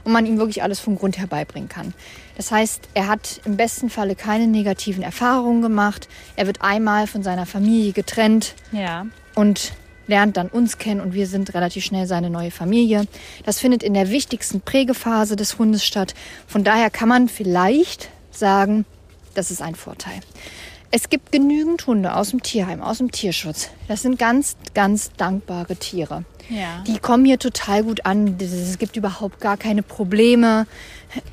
und 0.08 0.14
man 0.14 0.24
ihm 0.24 0.38
wirklich 0.38 0.62
alles 0.62 0.80
vom 0.80 0.96
Grund 0.96 1.18
her 1.18 1.26
beibringen 1.26 1.68
kann. 1.68 1.92
Das 2.38 2.50
heißt, 2.50 2.88
er 2.94 3.08
hat 3.08 3.42
im 3.44 3.58
besten 3.58 3.90
Falle 3.90 4.14
keine 4.16 4.46
negativen 4.46 5.02
Erfahrungen 5.02 5.60
gemacht. 5.60 6.08
Er 6.34 6.46
wird 6.46 6.62
einmal 6.62 7.06
von 7.06 7.22
seiner 7.22 7.44
Familie 7.44 7.92
getrennt 7.92 8.54
Ja. 8.72 9.04
und 9.34 9.74
lernt 10.06 10.38
dann 10.38 10.48
uns 10.48 10.78
kennen 10.78 11.02
und 11.02 11.12
wir 11.12 11.26
sind 11.26 11.52
relativ 11.52 11.84
schnell 11.84 12.06
seine 12.06 12.30
neue 12.30 12.50
Familie. 12.50 13.06
Das 13.44 13.58
findet 13.60 13.82
in 13.82 13.92
der 13.92 14.08
wichtigsten 14.08 14.62
Prägephase 14.62 15.36
des 15.36 15.58
Hundes 15.58 15.84
statt. 15.84 16.14
Von 16.46 16.64
daher 16.64 16.88
kann 16.88 17.10
man 17.10 17.28
vielleicht 17.28 18.08
sagen, 18.30 18.86
das 19.34 19.50
ist 19.50 19.60
ein 19.60 19.74
Vorteil. 19.74 20.20
Es 20.90 21.10
gibt 21.10 21.32
genügend 21.32 21.86
Hunde 21.86 22.14
aus 22.14 22.30
dem 22.30 22.42
Tierheim, 22.42 22.80
aus 22.80 22.98
dem 22.98 23.10
Tierschutz. 23.10 23.68
Das 23.88 24.02
sind 24.02 24.18
ganz, 24.18 24.56
ganz 24.74 25.10
dankbare 25.16 25.76
Tiere. 25.76 26.24
Ja. 26.48 26.82
Die 26.86 26.98
kommen 26.98 27.26
hier 27.26 27.38
total 27.38 27.82
gut 27.84 28.06
an. 28.06 28.38
Es 28.40 28.78
gibt 28.78 28.96
überhaupt 28.96 29.38
gar 29.40 29.58
keine 29.58 29.82
Probleme. 29.82 30.66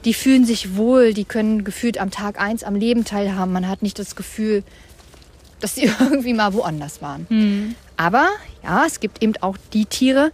Die 0.04 0.14
fühlen 0.14 0.46
sich 0.46 0.76
wohl. 0.76 1.14
Die 1.14 1.24
können 1.24 1.64
gefühlt 1.64 1.98
am 2.00 2.12
Tag 2.12 2.40
eins 2.40 2.64
am 2.66 2.76
Leben 2.76 3.06
teilhaben. 3.06 3.54
Man 3.54 3.68
hat 3.70 3.82
nicht 3.82 3.98
das 3.98 4.18
Gefühl, 4.18 4.64
dass 5.62 5.76
sie 5.76 5.84
irgendwie 6.00 6.34
mal 6.34 6.54
woanders 6.54 7.02
waren. 7.02 7.76
Aber 7.96 8.28
ja, 8.62 8.84
es 8.86 9.00
gibt 9.00 9.24
eben 9.24 9.34
auch 9.40 9.56
die 9.72 9.86
Tiere, 9.86 10.34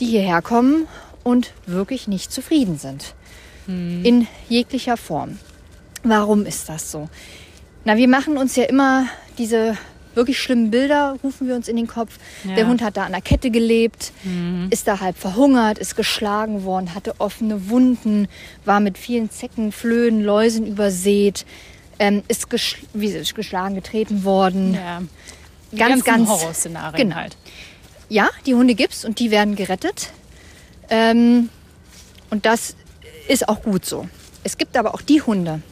die 0.00 0.06
hierher 0.06 0.42
kommen 0.42 0.86
und 1.22 1.52
wirklich 1.66 2.08
nicht 2.08 2.30
zufrieden 2.30 2.78
sind. 2.78 3.14
In 4.04 4.26
jeglicher 4.48 4.96
Form. 4.96 5.38
Warum 6.02 6.44
ist 6.44 6.68
das 6.68 6.90
so? 6.90 7.08
Na, 7.84 7.96
wir 7.96 8.08
machen 8.08 8.36
uns 8.36 8.56
ja 8.56 8.64
immer 8.64 9.06
diese 9.38 9.76
wirklich 10.14 10.38
schlimmen 10.40 10.70
Bilder, 10.70 11.16
rufen 11.22 11.46
wir 11.48 11.54
uns 11.54 11.68
in 11.68 11.76
den 11.76 11.86
Kopf. 11.86 12.18
Ja. 12.44 12.54
Der 12.56 12.66
Hund 12.66 12.82
hat 12.82 12.96
da 12.96 13.04
an 13.04 13.12
der 13.12 13.20
Kette 13.20 13.50
gelebt, 13.50 14.12
ist 14.70 14.88
da 14.88 15.00
halb 15.00 15.16
verhungert, 15.16 15.78
ist 15.78 15.94
geschlagen 15.96 16.64
worden, 16.64 16.94
hatte 16.94 17.14
offene 17.18 17.68
Wunden, 17.70 18.26
war 18.64 18.80
mit 18.80 18.98
vielen 18.98 19.30
Zecken, 19.30 19.70
Flöhen, 19.72 20.22
Läusen 20.22 20.66
übersät, 20.66 21.46
ähm, 22.00 22.22
ist 22.28 22.50
gesch 22.50 22.78
wie, 22.92 23.12
geschlagen, 23.34 23.74
getreten 23.76 24.24
worden. 24.24 24.74
ja. 24.74 25.00
Die 25.72 25.76
Ganz, 25.76 26.02
ganz- 26.02 26.28
Horrorszenarien 26.28 27.10
genau. 27.10 27.20
halt. 27.20 27.36
Ja, 28.08 28.28
die 28.44 28.54
Hunde 28.56 28.74
gibt's 28.74 29.04
und 29.04 29.20
die 29.20 29.30
werden 29.30 29.54
gerettet. 29.54 30.10
Ähm, 30.90 31.48
und 32.30 32.44
das 32.44 32.74
ist 33.28 33.48
auch 33.48 33.62
gut 33.62 33.86
so. 33.86 34.08
Es 34.42 34.58
gibt 34.58 34.76
aber 34.76 34.94
auch 34.94 35.00
die 35.00 35.22
Hunde, 35.22 35.62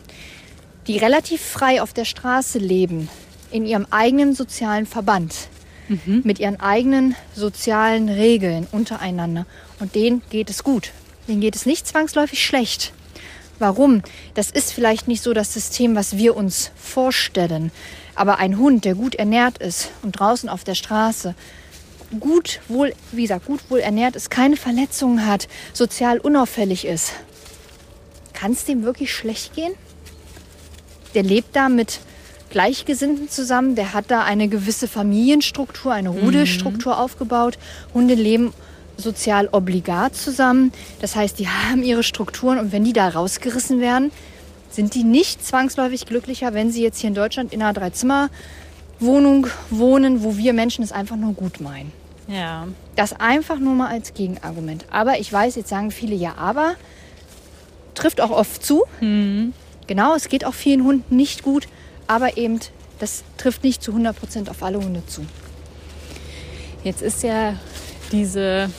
die 0.88 0.98
relativ 0.98 1.42
frei 1.42 1.80
auf 1.80 1.92
der 1.92 2.04
Straße 2.04 2.58
leben, 2.58 3.08
in 3.50 3.64
ihrem 3.64 3.86
eigenen 3.90 4.34
sozialen 4.34 4.86
Verband, 4.86 5.48
mit 6.24 6.38
ihren 6.38 6.60
eigenen 6.60 7.14
sozialen 7.34 8.08
Regeln 8.08 8.66
untereinander. 8.72 9.46
Und 9.80 9.94
denen 9.94 10.22
geht 10.28 10.50
es 10.50 10.64
gut. 10.64 10.90
Denen 11.28 11.40
geht 11.40 11.56
es 11.56 11.66
nicht 11.66 11.86
zwangsläufig 11.86 12.44
schlecht. 12.44 12.92
Warum? 13.58 14.02
Das 14.34 14.50
ist 14.50 14.72
vielleicht 14.72 15.08
nicht 15.08 15.22
so 15.22 15.32
das 15.32 15.54
System, 15.54 15.94
was 15.94 16.16
wir 16.16 16.36
uns 16.36 16.70
vorstellen. 16.76 17.72
Aber 18.14 18.38
ein 18.38 18.58
Hund, 18.58 18.84
der 18.84 18.94
gut 18.94 19.14
ernährt 19.14 19.58
ist 19.58 19.90
und 20.02 20.12
draußen 20.12 20.48
auf 20.48 20.64
der 20.64 20.74
Straße 20.74 21.34
gut 22.20 22.60
wohl, 22.68 22.94
wie 23.12 23.22
gesagt, 23.22 23.46
gut 23.46 23.60
wohl 23.70 23.80
ernährt 23.80 24.16
ist, 24.16 24.30
keine 24.30 24.56
Verletzungen 24.56 25.26
hat, 25.26 25.48
sozial 25.72 26.18
unauffällig 26.18 26.86
ist, 26.86 27.12
kann 28.32 28.52
es 28.52 28.64
dem 28.64 28.82
wirklich 28.82 29.12
schlecht 29.12 29.54
gehen? 29.54 29.72
Der 31.14 31.22
lebt 31.22 31.56
da 31.56 31.68
mit 31.68 32.00
Gleichgesinnten 32.50 33.28
zusammen, 33.28 33.74
der 33.74 33.92
hat 33.92 34.10
da 34.10 34.22
eine 34.22 34.48
gewisse 34.48 34.88
Familienstruktur, 34.88 35.92
eine 35.92 36.08
Rudelstruktur 36.08 36.98
aufgebaut. 36.98 37.58
Hunde 37.92 38.14
leben 38.14 38.54
sozial 38.96 39.48
obligat 39.52 40.16
zusammen. 40.16 40.72
Das 41.00 41.14
heißt, 41.14 41.38
die 41.38 41.48
haben 41.48 41.82
ihre 41.82 42.02
Strukturen 42.02 42.58
und 42.58 42.72
wenn 42.72 42.84
die 42.84 42.92
da 42.92 43.08
rausgerissen 43.08 43.80
werden, 43.80 44.10
sind 44.70 44.94
die 44.94 45.04
nicht 45.04 45.44
zwangsläufig 45.44 46.06
glücklicher, 46.06 46.54
wenn 46.54 46.70
sie 46.70 46.82
jetzt 46.82 47.00
hier 47.00 47.08
in 47.08 47.14
Deutschland 47.14 47.52
in 47.52 47.62
einer 47.62 47.72
Dreizimmer-Wohnung 47.72 49.46
wohnen, 49.70 50.22
wo 50.22 50.36
wir 50.36 50.52
Menschen 50.52 50.82
es 50.84 50.92
einfach 50.92 51.16
nur 51.16 51.32
gut 51.34 51.60
meinen. 51.60 51.92
Ja. 52.28 52.66
Das 52.96 53.18
einfach 53.18 53.58
nur 53.58 53.74
mal 53.74 53.88
als 53.88 54.14
Gegenargument. 54.14 54.84
Aber 54.90 55.18
ich 55.18 55.32
weiß, 55.32 55.56
jetzt 55.56 55.68
sagen 55.68 55.90
viele 55.90 56.14
ja, 56.14 56.34
aber 56.36 56.74
trifft 57.94 58.20
auch 58.20 58.30
oft 58.30 58.64
zu. 58.64 58.84
Genau, 59.88 60.14
es 60.14 60.28
geht 60.28 60.44
auch 60.44 60.54
vielen 60.54 60.84
Hunden 60.84 61.16
nicht 61.16 61.42
gut, 61.42 61.66
aber 62.06 62.36
eben 62.36 62.60
das 63.00 63.24
trifft 63.36 63.64
nicht 63.64 63.82
zu 63.82 63.92
100% 63.92 64.48
auf 64.48 64.62
alle 64.62 64.78
Hunde 64.78 65.02
zu. 65.06 65.24
Jetzt 66.84 67.02
ist 67.02 67.22
ja 67.24 67.54
diese 68.12 68.70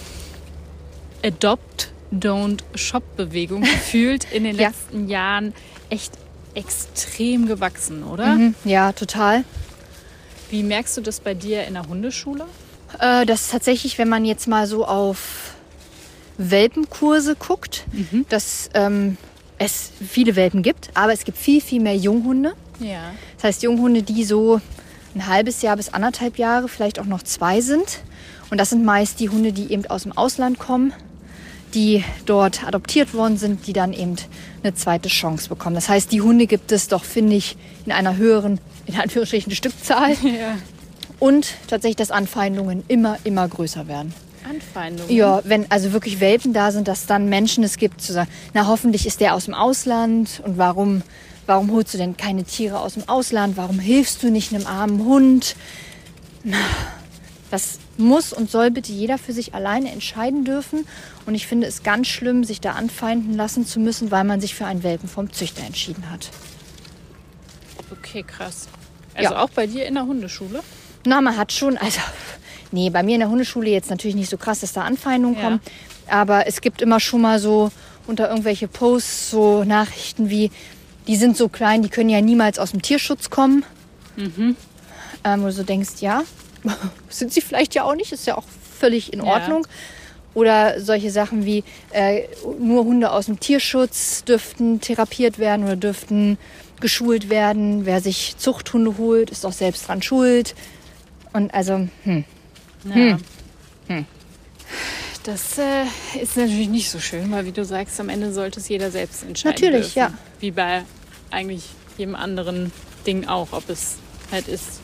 Adopt, 1.23 1.91
Don't 2.13 2.61
Shop-Bewegung 2.75 3.61
gefühlt 3.63 4.25
in 4.31 4.43
den 4.45 4.57
Ja. 4.57 4.69
letzten 4.69 5.07
Jahren 5.09 5.53
echt 5.89 6.13
extrem 6.55 7.45
gewachsen, 7.47 8.03
oder? 8.03 8.35
Mhm, 8.35 8.55
ja, 8.65 8.91
total. 8.93 9.43
Wie 10.49 10.63
merkst 10.63 10.97
du 10.97 11.01
das 11.01 11.19
bei 11.19 11.33
dir 11.33 11.65
in 11.65 11.75
der 11.75 11.87
Hundeschule? 11.87 12.45
Äh, 12.99 13.25
das 13.25 13.49
tatsächlich, 13.49 13.97
wenn 13.99 14.09
man 14.09 14.25
jetzt 14.25 14.47
mal 14.47 14.65
so 14.65 14.85
auf 14.85 15.53
Welpenkurse 16.37 17.35
guckt, 17.35 17.85
dass 18.29 18.69
ähm, 18.73 19.17
es 19.59 19.91
viele 20.09 20.35
Welpen 20.35 20.63
gibt, 20.63 20.89
aber 20.95 21.13
es 21.13 21.25
gibt 21.25 21.37
viel, 21.37 21.61
viel 21.61 21.81
mehr 21.81 21.95
Junghunde. 21.95 22.53
Ja. 22.79 23.11
Das 23.35 23.43
heißt, 23.43 23.63
Junghunde, 23.63 24.01
die 24.01 24.23
so 24.23 24.61
ein 25.13 25.27
halbes 25.27 25.61
Jahr 25.61 25.75
bis 25.75 25.89
anderthalb 25.89 26.37
Jahre, 26.37 26.67
vielleicht 26.67 26.99
auch 26.99 27.05
noch 27.05 27.21
zwei 27.21 27.61
sind. 27.61 27.99
Und 28.49 28.57
das 28.57 28.71
sind 28.71 28.83
meist 28.83 29.19
die 29.19 29.29
Hunde, 29.29 29.51
die 29.51 29.71
eben 29.71 29.85
aus 29.85 30.03
dem 30.03 30.17
Ausland 30.17 30.57
kommen, 30.59 30.93
die 31.73 32.03
dort 32.25 32.63
adoptiert 32.63 33.13
worden 33.13 33.37
sind, 33.37 33.67
die 33.67 33.73
dann 33.73 33.93
eben 33.93 34.15
eine 34.63 34.73
zweite 34.73 35.09
Chance 35.09 35.49
bekommen. 35.49 35.75
Das 35.75 35.89
heißt, 35.89 36.11
die 36.11 36.21
Hunde 36.21 36.47
gibt 36.47 36.71
es 36.71 36.87
doch, 36.87 37.03
finde 37.03 37.35
ich, 37.35 37.57
in 37.85 37.91
einer 37.91 38.17
höheren, 38.17 38.59
in 38.85 38.95
Anführungsstrichen, 38.95 39.53
Stückzahl. 39.53 40.13
ja. 40.23 40.57
Und 41.19 41.53
tatsächlich, 41.67 41.97
dass 41.97 42.11
Anfeindungen 42.11 42.83
immer, 42.87 43.17
immer 43.23 43.47
größer 43.47 43.87
werden. 43.87 44.13
Anfeindungen. 44.49 45.15
Ja, 45.15 45.41
wenn 45.45 45.69
also 45.71 45.93
wirklich 45.93 46.19
Welpen 46.19 46.53
da 46.53 46.71
sind, 46.71 46.87
dass 46.87 47.05
dann 47.05 47.29
Menschen 47.29 47.63
es 47.63 47.77
gibt, 47.77 48.01
zu 48.01 48.13
sagen, 48.13 48.29
na 48.53 48.67
hoffentlich 48.67 49.05
ist 49.05 49.19
der 49.21 49.35
aus 49.35 49.45
dem 49.45 49.53
Ausland 49.53 50.41
und 50.43 50.57
warum, 50.57 51.03
warum 51.45 51.71
holst 51.71 51.93
du 51.93 51.97
denn 51.97 52.17
keine 52.17 52.43
Tiere 52.43 52.79
aus 52.79 52.95
dem 52.95 53.07
Ausland? 53.07 53.57
Warum 53.57 53.79
hilfst 53.79 54.23
du 54.23 54.31
nicht 54.31 54.53
einem 54.53 54.65
armen 54.65 55.03
Hund? 55.05 55.55
Das 57.51 57.79
muss 57.97 58.31
und 58.33 58.49
soll 58.49 58.71
bitte 58.71 58.91
jeder 58.91 59.17
für 59.17 59.33
sich 59.33 59.53
alleine 59.53 59.91
entscheiden 59.91 60.45
dürfen. 60.45 60.87
Und 61.25 61.35
ich 61.35 61.47
finde 61.47 61.67
es 61.67 61.83
ganz 61.83 62.07
schlimm, 62.07 62.43
sich 62.43 62.61
da 62.61 62.71
anfeinden 62.73 63.35
lassen 63.35 63.65
zu 63.65 63.79
müssen, 63.79 64.09
weil 64.11 64.23
man 64.23 64.39
sich 64.41 64.55
für 64.55 64.65
einen 64.65 64.83
Welpen 64.83 65.09
vom 65.09 65.31
Züchter 65.33 65.63
entschieden 65.65 66.09
hat. 66.09 66.29
Okay, 67.91 68.23
krass. 68.23 68.67
Also 69.15 69.33
Ja. 69.33 69.43
auch 69.43 69.49
bei 69.49 69.67
dir 69.67 69.85
in 69.85 69.95
der 69.95 70.05
Hundeschule? 70.05 70.61
Na, 71.05 71.21
man 71.21 71.35
hat 71.37 71.51
schon, 71.51 71.77
also, 71.77 71.99
nee, 72.71 72.89
bei 72.89 73.03
mir 73.03 73.15
in 73.15 73.19
der 73.21 73.29
Hundeschule 73.29 73.69
jetzt 73.69 73.89
natürlich 73.89 74.15
nicht 74.15 74.29
so 74.29 74.37
krass, 74.37 74.59
dass 74.61 74.73
da 74.73 74.83
Anfeindungen 74.83 75.37
Ja. 75.37 75.43
kommen. 75.43 75.61
Aber 76.07 76.47
es 76.47 76.61
gibt 76.61 76.81
immer 76.81 76.99
schon 76.99 77.21
mal 77.21 77.39
so 77.39 77.71
unter 78.07 78.29
irgendwelche 78.29 78.67
Posts 78.67 79.29
so 79.31 79.63
Nachrichten 79.63 80.29
wie, 80.29 80.51
die 81.07 81.15
sind 81.15 81.37
so 81.37 81.49
klein, 81.49 81.81
die 81.83 81.89
können 81.89 82.09
ja 82.09 82.21
niemals 82.21 82.57
aus 82.59 82.71
dem 82.71 82.81
Tierschutz 82.81 83.29
kommen. 83.29 83.63
Mhm. 84.15 84.55
Ähm, 85.23 85.41
wo 85.41 85.45
du 85.47 85.51
so 85.51 85.63
denkst, 85.63 86.01
ja, 86.01 86.23
sind 87.09 87.31
sie 87.33 87.41
vielleicht 87.41 87.75
ja 87.75 87.83
auch 87.83 87.95
nicht, 87.95 88.11
ist 88.11 88.25
ja 88.27 88.37
auch 88.37 88.45
völlig 88.79 89.13
in 89.13 89.19
Ja. 89.19 89.25
Ordnung. 89.33 89.67
Oder 90.35 90.79
solche 90.79 91.09
Sachen 91.11 91.45
wie, 91.45 91.63
äh, 91.91 92.21
nur 92.59 92.85
Hunde 92.85 93.11
aus 93.11 93.25
dem 93.25 93.39
Tierschutz 93.39 94.23
dürften 94.23 94.79
therapiert 94.79 95.39
werden 95.39 95.65
oder 95.65 95.75
dürften 95.75 96.37
geschult 96.79 97.29
werden. 97.29 97.85
Wer 97.85 97.99
sich 97.99 98.35
Zuchthunde 98.37 98.97
holt, 98.97 99.31
ist 99.31 99.45
auch 99.45 99.51
selbst 99.51 99.87
dran 99.87 100.01
schuld. 100.01 100.55
Und 101.33 101.53
also, 101.53 101.87
hm. 102.03 102.23
Ja. 102.85 103.17
Das 105.23 105.57
äh, 105.57 105.83
ist 106.19 106.37
natürlich 106.37 106.69
nicht 106.69 106.89
so 106.89 106.99
schön, 106.99 107.31
weil 107.31 107.45
wie 107.45 107.51
du 107.51 107.65
sagst, 107.65 107.99
am 107.99 108.09
Ende 108.09 108.31
sollte 108.33 108.59
es 108.59 108.69
jeder 108.69 108.89
selbst 108.89 109.23
entscheiden. 109.23 109.55
Natürlich, 109.61 109.93
dürfen. 109.93 109.99
ja. 109.99 110.13
Wie 110.39 110.51
bei 110.51 110.83
eigentlich 111.29 111.63
jedem 111.97 112.15
anderen 112.15 112.71
Ding 113.05 113.27
auch, 113.27 113.51
ob 113.51 113.69
es 113.69 113.97
halt 114.31 114.47
ist, 114.47 114.79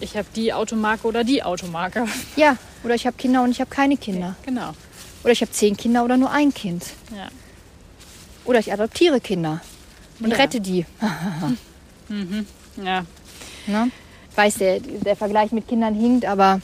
ich 0.00 0.16
habe 0.16 0.26
die 0.34 0.52
Automarke 0.52 1.06
oder 1.06 1.22
die 1.24 1.42
Automarke. 1.42 2.06
Ja, 2.36 2.56
oder 2.82 2.94
ich 2.96 3.06
habe 3.06 3.16
Kinder 3.16 3.42
und 3.44 3.50
ich 3.52 3.60
habe 3.60 3.70
keine 3.70 3.96
Kinder. 3.96 4.34
Genau. 4.44 4.72
Oder 5.22 5.32
ich 5.32 5.40
habe 5.42 5.52
zehn 5.52 5.76
Kinder 5.76 6.04
oder 6.04 6.16
nur 6.16 6.30
ein 6.32 6.52
Kind. 6.52 6.84
Ja. 7.16 7.28
Oder 8.44 8.58
ich 8.58 8.72
adoptiere 8.72 9.20
Kinder. 9.20 9.60
und 10.18 10.30
Ja. 10.30 10.36
rette 10.36 10.60
die. 10.60 10.84
Ja, 12.82 13.04
Ne? 13.66 13.90
Ich 14.32 14.36
weiß, 14.36 14.54
der, 14.56 14.80
der 14.80 15.14
Vergleich 15.16 15.52
mit 15.52 15.68
Kindern 15.68 15.94
hinkt, 15.94 16.24
aber 16.24 16.60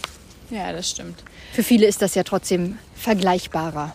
ja, 0.50 0.72
das 0.72 0.90
stimmt. 0.90 1.22
für 1.52 1.62
viele 1.62 1.86
ist 1.86 2.00
das 2.02 2.14
ja 2.14 2.22
trotzdem 2.22 2.78
vergleichbarer. 2.96 3.94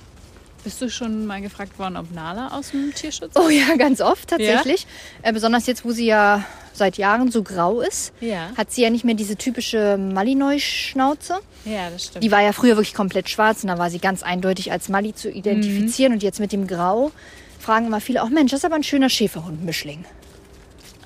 Bist 0.63 0.81
du 0.81 0.89
schon 0.89 1.25
mal 1.25 1.41
gefragt 1.41 1.77
worden, 1.77 1.97
ob 1.97 2.11
Nala 2.13 2.47
aus 2.57 2.71
dem 2.71 2.93
Tierschutz 2.95 3.33
Oh 3.35 3.49
ja, 3.49 3.75
ganz 3.75 3.99
oft 3.99 4.29
tatsächlich. 4.29 4.87
Äh, 5.21 5.33
besonders 5.33 5.65
jetzt, 5.67 5.83
wo 5.83 5.91
sie 5.91 6.05
ja 6.05 6.45
seit 6.71 6.97
Jahren 6.97 7.31
so 7.31 7.43
grau 7.43 7.81
ist, 7.81 8.13
Ja. 8.21 8.49
hat 8.55 8.71
sie 8.71 8.81
ja 8.83 8.89
nicht 8.89 9.03
mehr 9.03 9.15
diese 9.15 9.35
typische 9.35 9.97
Malinois-Schnauze. 9.97 11.39
Ja, 11.65 11.89
das 11.89 12.05
stimmt. 12.05 12.23
Die 12.23 12.31
war 12.31 12.41
ja 12.41 12.53
früher 12.53 12.77
wirklich 12.77 12.93
komplett 12.93 13.29
schwarz 13.29 13.63
und 13.63 13.67
da 13.69 13.77
war 13.77 13.89
sie 13.89 13.99
ganz 13.99 14.23
eindeutig 14.23 14.71
als 14.71 14.87
Mali 14.87 15.13
zu 15.13 15.29
identifizieren. 15.29 16.13
Und 16.13 16.23
jetzt 16.23 16.39
mit 16.39 16.51
dem 16.53 16.65
Grau 16.65 17.11
fragen 17.59 17.87
immer 17.87 17.99
viele 17.99 18.23
auch, 18.23 18.29
Mensch, 18.29 18.51
das 18.51 18.59
ist 18.61 18.65
aber 18.65 18.75
ein 18.75 18.83
schöner 18.83 19.09
Schäferhund-Mischling. 19.09 20.05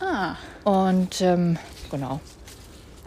ah, 0.01 0.35
Und 0.63 1.19
ähm, 1.21 1.57
genau. 1.89 2.19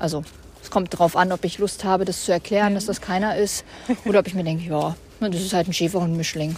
Also 0.01 0.25
es 0.63 0.71
kommt 0.71 0.99
drauf 0.99 1.17
an, 1.17 1.31
ob 1.31 1.45
ich 1.45 1.59
Lust 1.59 1.85
habe, 1.85 2.05
das 2.05 2.25
zu 2.25 2.33
erklären, 2.33 2.75
dass 2.75 2.87
das 2.87 3.01
keiner 3.01 3.37
ist. 3.37 3.65
Oder 4.05 4.21
ob 4.21 4.27
ich 4.27 4.35
mir 4.35 4.45
denke, 4.45 4.69
ja, 4.69 4.97
das 5.21 5.41
ist 5.41 5.53
halt 5.53 5.69
ein 5.69 5.73
Schäferhund-Mischling. 5.73 6.57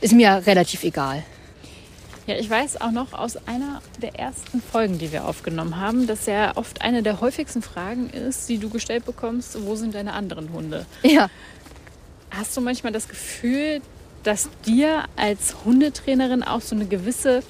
Ist 0.00 0.12
mir 0.12 0.42
relativ 0.46 0.84
egal. 0.84 1.24
Ja, 2.26 2.36
ich 2.36 2.48
weiß 2.50 2.80
auch 2.82 2.90
noch 2.90 3.14
aus 3.14 3.38
einer 3.48 3.80
der 4.02 4.18
ersten 4.18 4.60
Folgen, 4.60 4.98
die 4.98 5.12
wir 5.12 5.24
aufgenommen 5.24 5.80
haben, 5.80 6.06
dass 6.06 6.26
ja 6.26 6.56
oft 6.56 6.82
eine 6.82 7.02
der 7.02 7.20
häufigsten 7.20 7.62
Fragen 7.62 8.10
ist, 8.10 8.48
die 8.50 8.58
du 8.58 8.68
gestellt 8.68 9.06
bekommst, 9.06 9.56
wo 9.64 9.76
sind 9.76 9.94
deine 9.94 10.12
anderen 10.12 10.52
Hunde? 10.52 10.84
Ja. 11.02 11.28
Hast 12.30 12.54
du 12.54 12.60
manchmal 12.60 12.92
das 12.92 13.08
Gefühl, 13.08 13.80
dass 14.24 14.50
dir 14.66 15.04
als 15.16 15.56
Hundetrainerin 15.64 16.42
auch 16.42 16.60
so 16.60 16.76
eine 16.76 16.84
gewisse 16.84 17.42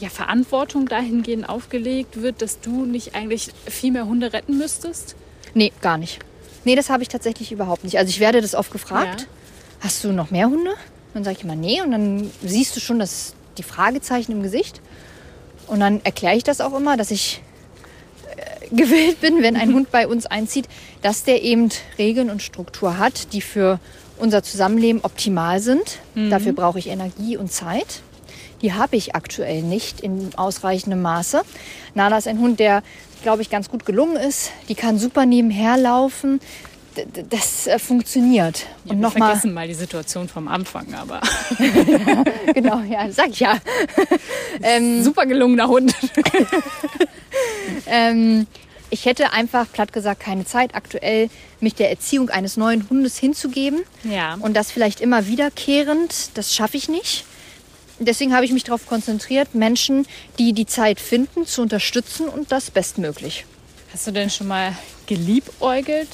ja, 0.00 0.08
Verantwortung 0.08 0.86
dahingehend 0.86 1.48
aufgelegt 1.48 2.20
wird, 2.22 2.42
dass 2.42 2.60
du 2.60 2.84
nicht 2.84 3.14
eigentlich 3.14 3.50
viel 3.66 3.92
mehr 3.92 4.06
Hunde 4.06 4.32
retten 4.32 4.58
müsstest? 4.58 5.14
Nee, 5.54 5.72
gar 5.80 5.98
nicht. 5.98 6.18
Nee, 6.64 6.76
das 6.76 6.90
habe 6.90 7.02
ich 7.02 7.08
tatsächlich 7.08 7.52
überhaupt 7.52 7.84
nicht. 7.84 7.98
Also 7.98 8.10
ich 8.10 8.20
werde 8.20 8.40
das 8.40 8.54
oft 8.54 8.70
gefragt. 8.70 9.22
Ja. 9.22 9.26
Hast 9.80 10.04
du 10.04 10.12
noch 10.12 10.30
mehr 10.30 10.48
Hunde? 10.48 10.72
Dann 11.14 11.24
sage 11.24 11.36
ich 11.38 11.44
immer 11.44 11.56
nee 11.56 11.80
und 11.82 11.90
dann 11.90 12.30
siehst 12.42 12.76
du 12.76 12.80
schon 12.80 12.98
das, 12.98 13.34
die 13.58 13.62
Fragezeichen 13.62 14.32
im 14.32 14.42
Gesicht. 14.42 14.80
Und 15.66 15.80
dann 15.80 16.00
erkläre 16.04 16.36
ich 16.36 16.44
das 16.44 16.60
auch 16.60 16.76
immer, 16.76 16.96
dass 16.96 17.10
ich 17.10 17.42
äh, 18.36 18.74
gewillt 18.74 19.20
bin, 19.20 19.42
wenn 19.42 19.56
ein 19.56 19.74
Hund 19.74 19.90
bei 19.90 20.06
uns 20.06 20.26
einzieht, 20.26 20.68
dass 21.02 21.24
der 21.24 21.42
eben 21.42 21.70
Regeln 21.98 22.30
und 22.30 22.42
Struktur 22.42 22.98
hat, 22.98 23.32
die 23.32 23.40
für 23.40 23.80
unser 24.18 24.42
Zusammenleben 24.42 25.02
optimal 25.02 25.60
sind. 25.60 25.98
Dafür 26.14 26.52
brauche 26.52 26.78
ich 26.78 26.86
Energie 26.86 27.36
und 27.36 27.50
Zeit. 27.50 28.02
Die 28.62 28.72
habe 28.72 28.96
ich 28.96 29.14
aktuell 29.14 29.62
nicht 29.62 30.00
in 30.00 30.30
ausreichendem 30.36 31.02
Maße. 31.02 31.42
Nala 31.94 32.18
ist 32.18 32.28
ein 32.28 32.38
Hund, 32.38 32.60
der, 32.60 32.82
glaube 33.22 33.42
ich, 33.42 33.50
ganz 33.50 33.68
gut 33.68 33.84
gelungen 33.84 34.16
ist. 34.16 34.50
Die 34.68 34.74
kann 34.74 34.98
super 34.98 35.26
nebenher 35.26 35.76
laufen. 35.76 36.40
D- 36.96 37.24
Das 37.28 37.66
äh, 37.66 37.78
funktioniert. 37.78 38.66
Ja, 38.84 38.92
und 38.92 38.98
wir 38.98 39.02
nochmal, 39.08 39.28
vergessen 39.30 39.52
mal 39.54 39.66
die 39.66 39.74
Situation 39.74 40.28
vom 40.28 40.46
Anfang, 40.46 40.94
aber 40.94 41.20
genau, 42.54 42.80
ja, 42.80 43.10
sag 43.10 43.30
ich 43.30 43.40
ja. 43.40 43.58
ähm, 44.62 45.02
super 45.02 45.24
gelungener 45.26 45.68
Hund. 45.68 45.94
ähm, 47.86 48.46
ich 48.90 49.06
hätte 49.06 49.32
einfach, 49.32 49.66
platt 49.72 49.92
gesagt, 49.92 50.20
keine 50.20 50.44
Zeit 50.44 50.74
aktuell, 50.74 51.30
mich 51.60 51.74
der 51.74 51.88
Erziehung 51.90 52.28
eines 52.28 52.56
neuen 52.58 52.88
Hundes 52.90 53.16
hinzugeben. 53.16 53.80
Ja. 54.04 54.34
Und 54.40 54.54
das 54.54 54.70
vielleicht 54.70 55.00
immer 55.00 55.26
wiederkehrend, 55.26 56.36
das 56.36 56.54
schaffe 56.54 56.76
ich 56.76 56.88
nicht. 56.88 57.24
Deswegen 58.04 58.34
habe 58.34 58.44
ich 58.44 58.52
mich 58.52 58.64
darauf 58.64 58.86
konzentriert, 58.86 59.54
Menschen, 59.54 60.06
die 60.38 60.52
die 60.52 60.66
Zeit 60.66 61.00
finden, 61.00 61.46
zu 61.46 61.62
unterstützen 61.62 62.28
und 62.28 62.52
das 62.52 62.70
bestmöglich. 62.70 63.44
Hast 63.92 64.06
du 64.06 64.10
denn 64.10 64.30
schon 64.30 64.48
mal 64.48 64.74
geliebäugelt, 65.06 66.08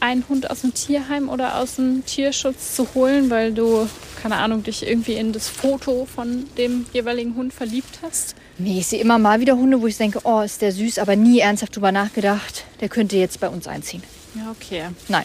einen 0.00 0.24
Hund 0.28 0.50
aus 0.50 0.60
dem 0.60 0.74
Tierheim 0.74 1.28
oder 1.28 1.58
aus 1.58 1.76
dem 1.76 2.04
Tierschutz 2.06 2.74
zu 2.74 2.88
holen, 2.94 3.30
weil 3.30 3.52
du, 3.52 3.88
keine 4.22 4.36
Ahnung, 4.36 4.62
dich 4.62 4.86
irgendwie 4.86 5.14
in 5.14 5.32
das 5.32 5.48
Foto 5.48 6.06
von 6.06 6.46
dem 6.56 6.86
jeweiligen 6.92 7.34
Hund 7.34 7.52
verliebt 7.52 7.98
hast? 8.02 8.34
Nee, 8.58 8.78
ich 8.78 8.86
sehe 8.86 9.00
immer 9.00 9.18
mal 9.18 9.40
wieder 9.40 9.56
Hunde, 9.56 9.80
wo 9.80 9.86
ich 9.86 9.96
denke, 9.96 10.20
oh, 10.24 10.40
ist 10.40 10.62
der 10.62 10.72
süß, 10.72 10.98
aber 10.98 11.16
nie 11.16 11.40
ernsthaft 11.40 11.76
drüber 11.76 11.92
nachgedacht, 11.92 12.64
der 12.80 12.88
könnte 12.88 13.16
jetzt 13.16 13.40
bei 13.40 13.48
uns 13.48 13.66
einziehen. 13.66 14.02
Ja, 14.34 14.50
okay. 14.50 14.84
Nein, 15.08 15.24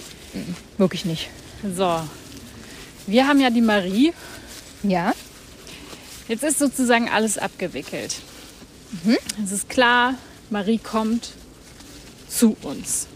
wirklich 0.78 1.06
nicht. 1.06 1.30
So. 1.76 2.00
Wir 3.06 3.28
haben 3.28 3.40
ja 3.40 3.50
die 3.50 3.62
Marie. 3.62 4.14
Ja, 4.84 5.14
Jetzt 6.28 6.44
ist 6.44 6.60
sozusagen 6.60 7.10
alles 7.10 7.38
abgewickelt. 7.38 8.16
Es 9.44 9.52
ist 9.52 9.70
klar, 9.70 10.16
Marie 10.50 10.78
kommt 10.78 11.32
zu 12.30 12.56
uns. 12.62 13.08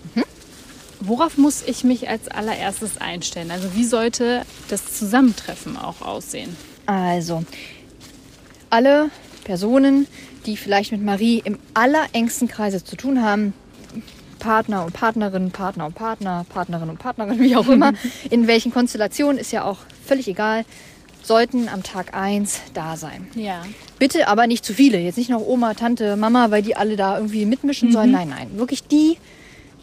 Worauf 1.00 1.38
muss 1.38 1.62
ich 1.65 1.84
mich 1.84 2.10
als 2.10 2.28
allererstes 2.28 2.98
einstellen? 2.98 3.52
Also 3.52 3.76
wie 3.76 3.86
sollte 3.86 4.43
das 4.70 4.98
Zusammentreffen 4.98 5.78
auch 5.78 6.02
aussehen? 6.02 6.56
also 6.88 7.43
alle 8.70 9.10
Personen, 9.43 10.08
die 10.46 10.58
vielleicht 10.58 10.91
mit 10.91 11.04
Marie 11.04 11.41
im 11.43 11.60
allerengsten 11.74 12.48
Kreise 12.48 12.84
zu 12.84 12.96
tun 12.96 13.22
haben, 13.22 13.54
Partner 14.39 14.86
und 14.86 14.93
Partnerin, 14.93 15.52
Partner 15.52 15.86
und 15.86 15.96
Partner, 15.96 16.46
Partnerin 16.50 16.89
und 16.89 17.00
Partnerin, 17.00 17.39
wie 17.39 17.56
auch 17.56 17.67
immer, 17.67 17.93
in 18.30 18.48
welchen 18.48 18.72
Konstellationen, 18.72 19.38
ist 19.38 19.52
ja 19.52 19.63
auch 19.63 19.80
völlig 20.06 20.28
egal, 20.28 20.65
sollten 21.23 21.69
am 21.69 21.84
Tag 21.84 22.13
1 22.13 22.62
da 22.73 22.97
sein. 22.97 23.27
Ja. 23.36 23.65
Bitte 23.99 24.27
aber 24.27 24.47
nicht 24.47 24.63
zu 24.63 24.73
viele. 24.73 24.99
Jetzt 24.99 25.17
nicht 25.17 25.30
noch 25.30 25.41
Oma, 25.41 25.73
Tante, 25.73 26.15
Mama, 26.15 26.51
weil 26.51 26.62
die 26.62 26.75
alle 26.75 26.95
da 26.95 27.17
irgendwie 27.17 27.45
mitmischen 27.45 27.91
sollen. 27.91 28.12
Nein, 28.12 28.30
nein. 28.30 28.49
Wirklich 28.53 28.84
die, 28.84 29.17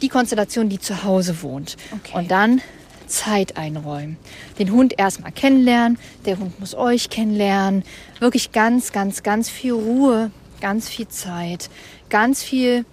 die 0.02 0.08
Konstellation, 0.08 0.68
die 0.68 0.78
zu 0.78 1.04
Hause 1.04 1.42
wohnt. 1.42 1.76
Okay. 1.92 2.18
Und 2.18 2.30
dann 2.30 2.60
Zeit 3.06 3.56
einräumen. 3.56 4.16
Den 4.58 4.72
Hund 4.72 4.98
erstmal 4.98 5.32
kennenlernen. 5.32 5.98
Der 6.24 6.38
Hund 6.38 6.58
muss 6.60 6.74
euch 6.74 7.10
kennenlernen. 7.10 7.84
Wirklich 8.20 8.52
ganz, 8.52 8.92
ganz, 8.92 9.22
ganz 9.22 9.48
viel 9.50 9.72
Ruhe, 9.72 10.30
ganz 10.60 10.88
viel 10.88 11.08
Zeit, 11.08 11.68
ganz 12.08 12.42
viel 12.42 12.84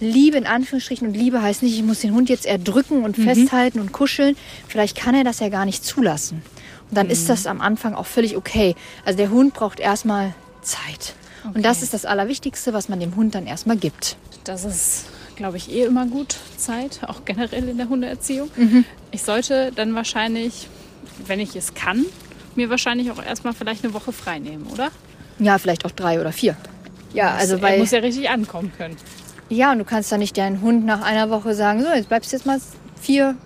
Liebe 0.00 0.38
in 0.38 0.46
Anführungsstrichen. 0.46 1.06
Und 1.06 1.14
Liebe 1.14 1.42
heißt 1.42 1.62
nicht, 1.62 1.74
ich 1.74 1.82
muss 1.82 2.00
den 2.00 2.14
Hund 2.14 2.28
jetzt 2.28 2.46
erdrücken 2.46 3.04
und 3.04 3.16
festhalten 3.16 3.80
und 3.80 3.92
kuscheln. 3.92 4.36
Vielleicht 4.66 4.96
kann 4.96 5.14
er 5.14 5.24
das 5.24 5.40
ja 5.40 5.48
gar 5.48 5.66
nicht 5.66 5.84
zulassen. 5.84 6.42
Dann 6.90 7.08
ist 7.08 7.28
das 7.28 7.46
am 7.46 7.60
Anfang 7.60 7.94
auch 7.94 8.06
völlig 8.06 8.36
okay. 8.36 8.74
Also 9.04 9.16
der 9.16 9.30
Hund 9.30 9.54
braucht 9.54 9.80
erstmal 9.80 10.34
Zeit. 10.62 11.14
Und 11.54 11.64
das 11.64 11.82
ist 11.82 11.94
das 11.94 12.04
Allerwichtigste, 12.04 12.72
was 12.72 12.88
man 12.88 13.00
dem 13.00 13.16
Hund 13.16 13.34
dann 13.34 13.46
erstmal 13.46 13.76
gibt. 13.76 14.16
Das 14.44 14.64
ist, 14.64 15.06
glaube 15.36 15.56
ich, 15.56 15.70
eh 15.70 15.84
immer 15.84 16.06
gut 16.06 16.36
Zeit, 16.56 17.00
auch 17.06 17.24
generell 17.24 17.68
in 17.68 17.76
der 17.78 17.88
Hundeerziehung. 17.88 18.50
Mhm. 18.56 18.84
Ich 19.10 19.22
sollte 19.22 19.72
dann 19.74 19.94
wahrscheinlich, 19.94 20.68
wenn 21.26 21.40
ich 21.40 21.56
es 21.56 21.74
kann, 21.74 22.04
mir 22.56 22.68
wahrscheinlich 22.68 23.10
auch 23.10 23.22
erstmal 23.24 23.54
vielleicht 23.54 23.84
eine 23.84 23.94
Woche 23.94 24.12
frei 24.12 24.38
nehmen, 24.38 24.66
oder? 24.72 24.90
Ja, 25.38 25.56
vielleicht 25.58 25.84
auch 25.86 25.92
drei 25.92 26.20
oder 26.20 26.32
vier. 26.32 26.56
Ja, 27.14 27.34
also 27.34 27.56
er 27.56 27.62
weil 27.62 27.78
muss 27.78 27.90
ja 27.92 28.00
richtig 28.00 28.28
ankommen 28.28 28.72
können. 28.76 28.96
ja, 29.48 29.72
und 29.72 29.78
du 29.78 29.84
kannst 29.84 30.12
dann 30.12 30.20
nicht 30.20 30.36
deinen 30.36 30.60
Hund 30.60 30.84
nach 30.84 31.02
einer 31.02 31.30
Woche 31.30 31.54
sagen, 31.54 31.82
so 31.82 31.88
jetzt 31.88 32.08
bleibst 32.08 32.32
du 32.32 32.36
jetzt 32.36 32.46
mal 32.46 32.60
vier 33.00 33.36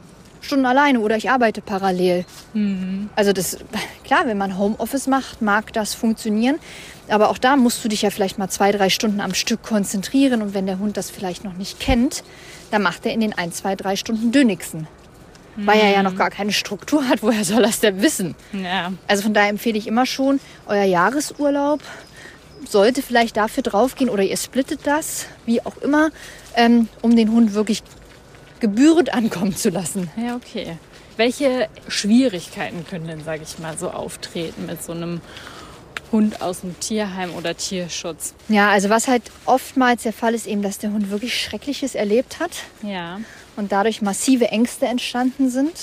Stunden 0.45 0.67
alleine 0.67 1.01
oder 1.01 1.17
ich 1.17 1.31
arbeite 1.31 1.61
parallel. 1.61 2.25
Also 3.17 3.33
das 3.33 3.59
klar, 4.05 4.27
wenn 4.27 4.39
man 4.39 4.59
Homeoffice 4.59 5.07
macht, 5.07 5.43
mag 5.43 5.73
das 5.73 5.95
funktionieren, 5.95 6.57
aber 7.09 7.31
auch 7.31 7.39
da 7.39 7.57
musst 7.57 7.85
du 7.85 7.89
dich 7.89 8.03
ja 8.03 8.11
vielleicht 8.11 8.39
mal 8.39 8.49
zwei, 8.49 8.73
drei 8.73 8.91
Stunden 8.91 9.21
am 9.21 9.35
Stück 9.35 9.63
konzentrieren 9.63 10.43
und 10.43 10.55
wenn 10.55 10.67
der 10.67 10.79
Hund 10.79 10.97
das 10.97 11.11
vielleicht 11.11 11.45
noch 11.45 11.55
nicht 11.55 11.81
kennt, 11.81 12.23
dann 12.71 12.83
macht 12.83 13.05
er 13.07 13.13
in 13.13 13.21
den 13.21 13.33
ein, 13.33 13.53
zwei, 13.53 13.75
drei 13.77 13.97
Stunden 13.97 14.33
Dönigsen. 14.33 14.87
Weil 15.57 15.79
er 15.79 15.93
ja 15.93 16.03
noch 16.03 16.17
gar 16.17 16.31
keine 16.31 16.51
Struktur 16.51 17.07
hat, 17.09 17.23
woher 17.23 17.45
soll 17.45 17.63
er 17.63 17.71
es 17.71 17.79
denn 17.79 18.03
wissen? 18.03 18.35
Ja. 18.53 18.93
Also 19.07 19.23
von 19.23 19.35
daher 19.35 19.51
empfehle 19.51 19.79
ich 19.79 19.87
immer 19.87 20.05
schon, 20.05 20.41
euer 20.67 20.83
Jahresurlaub 20.83 21.81
sollte 22.69 23.03
vielleicht 23.03 23.37
dafür 23.37 23.63
draufgehen 23.63 24.11
oder 24.11 24.23
ihr 24.23 24.37
splittet 24.37 24.81
das, 24.85 25.27
wie 25.47 25.65
auch 25.65 25.77
immer, 25.79 26.11
ähm, 26.57 26.89
um 27.03 27.15
den 27.15 27.31
Hund 27.31 27.55
wirklich 27.55 27.83
gebührend 28.69 29.13
ankommen 29.13 29.55
zu 29.55 29.69
lassen. 29.69 30.11
Ja, 30.17 30.37
okay. 30.37 30.79
Welche 31.19 31.69
Schwierigkeiten 31.87 32.87
können 32.89 33.07
denn, 33.07 33.23
sage 33.23 33.43
ich 33.43 33.59
mal, 33.59 33.77
so 33.77 33.91
auftreten 33.91 34.65
mit 34.65 34.83
so 34.83 34.93
einem 34.93 35.21
Hund 36.11 36.41
aus 36.41 36.63
dem 36.63 36.81
Tierheim 36.81 37.35
oder 37.35 37.55
Tierschutz? 37.55 38.33
Ja, 38.49 38.71
also 38.71 38.89
was 38.89 39.07
halt 39.07 39.23
oftmals 39.45 40.05
der 40.05 40.15
Fall 40.15 40.35
ist, 40.35 40.47
eben, 40.47 40.63
dass 40.63 40.79
der 40.79 40.93
Hund 40.93 41.11
wirklich 41.11 41.39
Schreckliches 41.39 41.95
erlebt 41.95 42.41
hat 42.41 42.53
Ja. 42.83 43.21
und 43.57 43.71
dadurch 43.71 44.01
massive 44.01 44.49
Ängste 44.49 44.87
entstanden 44.87 45.51
sind. 45.51 45.75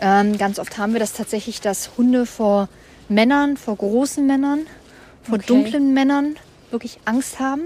Ähm, 0.00 0.38
ganz 0.38 0.60
oft 0.60 0.78
haben 0.78 0.92
wir 0.92 1.00
das 1.00 1.14
tatsächlich, 1.14 1.60
dass 1.60 1.90
Hunde 1.98 2.26
vor 2.26 2.68
Männern, 3.08 3.56
vor 3.56 3.74
großen 3.74 4.24
Männern, 4.24 4.66
vor 5.24 5.38
Okay. 5.38 5.46
dunklen 5.48 5.94
Männern 5.94 6.36
wirklich 6.70 6.98
Angst 7.06 7.40
haben 7.40 7.62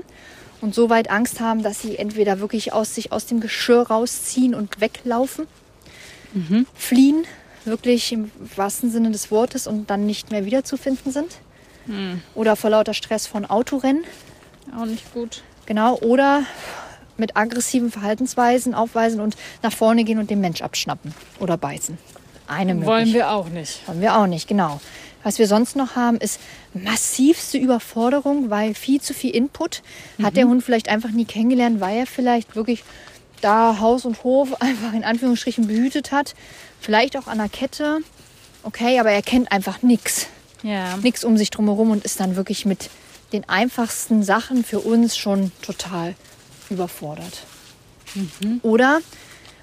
und 0.60 0.74
so 0.74 0.90
weit 0.90 1.10
Angst 1.10 1.40
haben, 1.40 1.62
dass 1.62 1.80
sie 1.80 1.96
entweder 1.98 2.40
wirklich 2.40 2.72
aus 2.72 2.94
sich 2.94 3.12
aus 3.12 3.26
dem 3.26 3.40
Geschirr 3.40 3.82
rausziehen 3.88 4.54
und 4.54 4.80
weglaufen, 4.80 5.46
fliehen, 6.74 7.24
wirklich 7.64 8.12
im 8.12 8.30
wahrsten 8.56 8.90
Sinne 8.90 9.10
des 9.10 9.30
Wortes 9.30 9.66
und 9.66 9.90
dann 9.90 10.06
nicht 10.06 10.30
mehr 10.30 10.44
wiederzufinden 10.44 11.12
sind. 11.12 11.38
oder 12.34 12.56
vor 12.56 12.70
lauter 12.70 12.94
Stress 12.94 13.26
von 13.26 13.44
Autorennen. 13.46 14.04
Auch 14.78 14.84
nicht 14.86 15.12
gut. 15.12 15.42
Genau. 15.66 15.96
Oder 15.98 16.44
mit 17.16 17.36
aggressiven 17.36 17.90
Verhaltensweisen 17.90 18.74
aufweisen 18.74 19.20
und 19.20 19.36
nach 19.62 19.72
vorne 19.72 20.04
gehen 20.04 20.18
und 20.18 20.30
den 20.30 20.40
Mensch 20.40 20.62
abschnappen 20.62 21.14
oder 21.40 21.56
beißen. 21.56 21.98
Eine 22.46 22.84
Wollen 22.84 23.12
wir 23.12 23.30
auch 23.30 23.48
nicht. 23.48 23.86
Wollen 23.86 24.00
wir 24.00 24.16
auch 24.16 24.26
nicht, 24.26 24.48
genau. 24.48 24.80
Was 25.22 25.38
wir 25.38 25.46
sonst 25.46 25.76
noch 25.76 25.96
haben, 25.96 26.16
ist 26.18 26.40
massivste 26.72 27.58
Überforderung, 27.58 28.48
weil 28.50 28.74
viel 28.74 29.00
zu 29.00 29.12
viel 29.12 29.34
Input 29.34 29.82
hat 30.22 30.36
der 30.36 30.46
Hund 30.46 30.64
vielleicht 30.64 30.88
einfach 30.88 31.10
nie 31.10 31.26
kennengelernt, 31.26 31.80
weil 31.80 31.98
er 31.98 32.06
vielleicht 32.06 32.56
wirklich 32.56 32.84
da 33.40 33.78
Haus 33.80 34.04
und 34.04 34.24
Hof 34.24 34.54
einfach 34.60 34.92
in 34.92 35.04
Anführungsstrichen 35.04 35.66
behütet 35.66 36.12
hat. 36.12 36.34
Vielleicht 36.80 37.16
auch 37.16 37.26
an 37.26 37.38
der 37.38 37.48
Kette. 37.48 37.98
Okay, 38.62 38.98
aber 38.98 39.10
er 39.10 39.22
kennt 39.22 39.52
einfach 39.52 39.82
nichts. 39.82 40.26
Ja. 40.62 40.96
Nichts 40.98 41.24
um 41.24 41.36
sich 41.36 41.50
drumherum 41.50 41.90
und 41.90 42.04
ist 42.04 42.20
dann 42.20 42.36
wirklich 42.36 42.66
mit 42.66 42.90
den 43.32 43.48
einfachsten 43.48 44.22
Sachen 44.22 44.64
für 44.64 44.80
uns 44.80 45.16
schon 45.16 45.52
total 45.62 46.14
überfordert. 46.68 47.44
Oder 48.62 49.00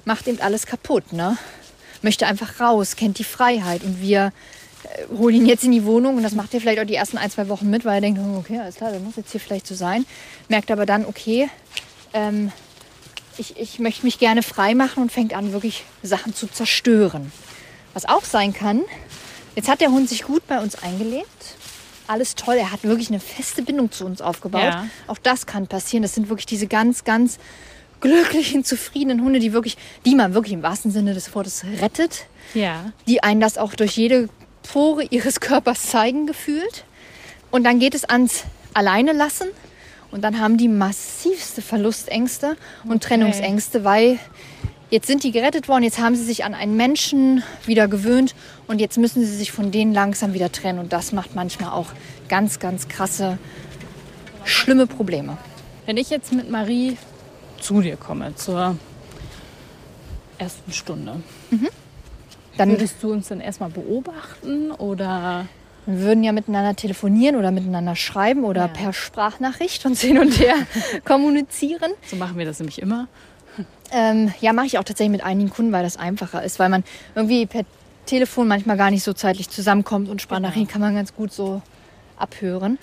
macht 0.05 0.27
eben 0.27 0.39
alles 0.39 0.65
kaputt, 0.65 1.13
ne? 1.13 1.37
Möchte 2.01 2.27
einfach 2.27 2.59
raus, 2.59 2.95
kennt 2.95 3.19
die 3.19 3.23
Freiheit 3.23 3.83
und 3.83 4.01
wir 4.01 4.31
holen 5.17 5.35
ihn 5.35 5.45
jetzt 5.45 5.63
in 5.63 5.71
die 5.71 5.83
Wohnung 5.85 6.17
und 6.17 6.23
das 6.23 6.33
macht 6.33 6.53
er 6.53 6.61
vielleicht 6.61 6.79
auch 6.79 6.85
die 6.85 6.95
ersten 6.95 7.17
ein, 7.17 7.29
zwei 7.29 7.47
Wochen 7.49 7.69
mit, 7.69 7.85
weil 7.85 7.95
er 7.95 8.01
denkt, 8.01 8.19
oh, 8.23 8.37
okay, 8.37 8.59
alles 8.59 8.75
klar, 8.75 8.91
das 8.91 9.01
muss 9.01 9.15
jetzt 9.15 9.31
hier 9.31 9.39
vielleicht 9.41 9.67
so 9.67 9.75
sein. 9.75 10.05
Merkt 10.49 10.71
aber 10.71 10.85
dann, 10.85 11.05
okay, 11.05 11.49
ähm, 12.13 12.51
ich, 13.37 13.57
ich 13.57 13.79
möchte 13.79 14.05
mich 14.05 14.19
gerne 14.19 14.43
frei 14.43 14.73
machen 14.75 15.03
und 15.03 15.11
fängt 15.11 15.33
an, 15.33 15.53
wirklich 15.53 15.83
Sachen 16.03 16.33
zu 16.33 16.47
zerstören. 16.47 17.31
Was 17.93 18.05
auch 18.05 18.23
sein 18.23 18.53
kann, 18.53 18.81
jetzt 19.55 19.69
hat 19.69 19.81
der 19.81 19.89
Hund 19.91 20.09
sich 20.09 20.23
gut 20.23 20.45
bei 20.47 20.59
uns 20.59 20.75
eingelebt. 20.81 21.27
Alles 22.07 22.35
toll, 22.35 22.55
er 22.55 22.71
hat 22.71 22.83
wirklich 22.83 23.09
eine 23.09 23.19
feste 23.19 23.61
Bindung 23.61 23.91
zu 23.91 24.05
uns 24.05 24.21
aufgebaut. 24.21 24.61
Ja. 24.63 24.87
Auch 25.07 25.17
das 25.17 25.45
kann 25.45 25.67
passieren. 25.67 26.03
Das 26.03 26.15
sind 26.15 26.29
wirklich 26.29 26.45
diese 26.45 26.67
ganz, 26.67 27.03
ganz 27.03 27.37
glücklichen, 27.99 28.63
zufriedenen 28.63 29.21
Hunde, 29.23 29.39
die 29.39 29.53
wirklich, 29.53 29.77
die 30.05 30.15
man 30.15 30.33
wirklich 30.33 30.53
im 30.53 30.63
wahrsten 30.63 30.91
Sinne 30.91 31.13
des 31.13 31.33
Wortes 31.35 31.65
rettet, 31.81 32.27
Ja. 32.53 32.91
die 33.07 33.23
einen 33.23 33.41
das 33.41 33.57
auch 33.57 33.73
durch 33.73 33.97
jede 33.97 34.29
Pore 34.71 35.03
ihres 35.03 35.39
Körpers 35.39 35.83
zeigen 35.83 36.27
gefühlt. 36.27 36.85
Und 37.51 37.63
dann 37.63 37.79
geht 37.79 37.95
es 37.95 38.03
ans 38.05 38.43
Alleine 38.73 39.13
lassen. 39.13 39.47
Und 40.11 40.21
dann 40.23 40.39
haben 40.39 40.57
die 40.57 40.67
massivste 40.67 41.61
Verlustängste 41.61 42.55
und 42.85 43.03
Trennungsängste, 43.03 43.83
weil 43.83 44.19
jetzt 44.89 45.07
sind 45.07 45.23
die 45.23 45.31
gerettet 45.31 45.67
worden, 45.67 45.83
jetzt 45.83 45.99
haben 45.99 46.15
sie 46.15 46.23
sich 46.23 46.45
an 46.45 46.53
einen 46.53 46.77
Menschen 46.77 47.43
wieder 47.65 47.89
gewöhnt 47.89 48.33
und 48.67 48.79
jetzt 48.79 48.97
müssen 48.97 49.25
sie 49.25 49.35
sich 49.35 49.51
von 49.51 49.71
denen 49.71 49.93
langsam 49.93 50.33
wieder 50.33 50.51
trennen. 50.51 50.79
Und 50.79 50.93
das 50.93 51.11
macht 51.11 51.35
manchmal 51.35 51.71
auch 51.71 51.87
ganz, 52.29 52.59
ganz 52.59 52.87
krasse, 52.87 53.37
schlimme 54.45 54.87
Probleme. 54.87 55.37
Wenn 55.85 55.97
ich 55.97 56.09
jetzt 56.09 56.31
mit 56.31 56.49
Marie 56.49 56.97
zu 57.59 57.81
dir 57.81 57.97
komme, 57.97 58.33
zur 58.35 58.77
ersten 60.37 60.71
Stunde, 60.71 61.21
Dann 62.57 62.69
würdest 62.71 62.95
du 63.01 63.11
uns 63.11 63.27
dann 63.27 63.39
erstmal 63.39 63.69
beobachten 63.69 64.71
oder 64.71 65.45
Wir 65.85 65.99
würden 66.01 66.23
ja 66.23 66.31
miteinander 66.31 66.75
telefonieren 66.75 67.35
oder 67.37 67.51
miteinander 67.51 67.95
schreiben 67.95 68.43
oder 68.43 68.61
Ja. 68.63 68.67
per 68.67 68.93
Sprachnachricht 68.93 69.85
uns 69.85 70.01
hin 70.01 70.17
und 70.19 70.37
her 70.39 70.55
kommunizieren. 71.05 71.91
so 72.05 72.15
machen 72.15 72.37
wir 72.37 72.45
das 72.45 72.59
nämlich 72.59 72.81
immer? 72.81 73.07
Ähm, 73.91 74.33
ja, 74.41 74.51
mache 74.53 74.65
ich 74.65 74.77
auch 74.77 74.83
tatsächlich 74.83 75.11
mit 75.13 75.23
einigen 75.23 75.49
Kunden, 75.49 75.71
weil 75.71 75.83
das 75.83 75.95
einfacher 75.97 76.43
ist, 76.43 76.59
weil 76.59 76.69
man 76.69 76.83
irgendwie 77.15 77.45
per 77.45 77.63
Telefon 78.05 78.47
manchmal 78.47 78.75
gar 78.77 78.91
nicht 78.91 79.03
so 79.03 79.13
zeitlich 79.13 79.49
zusammenkommt 79.49 80.09
und 80.09 80.21
Sprachnachrichten 80.21 80.67
kann 80.67 80.81
man 80.81 80.93
ganz 80.95 81.13
gut 81.15 81.31
so 81.31 81.61
abhören. 82.17 82.77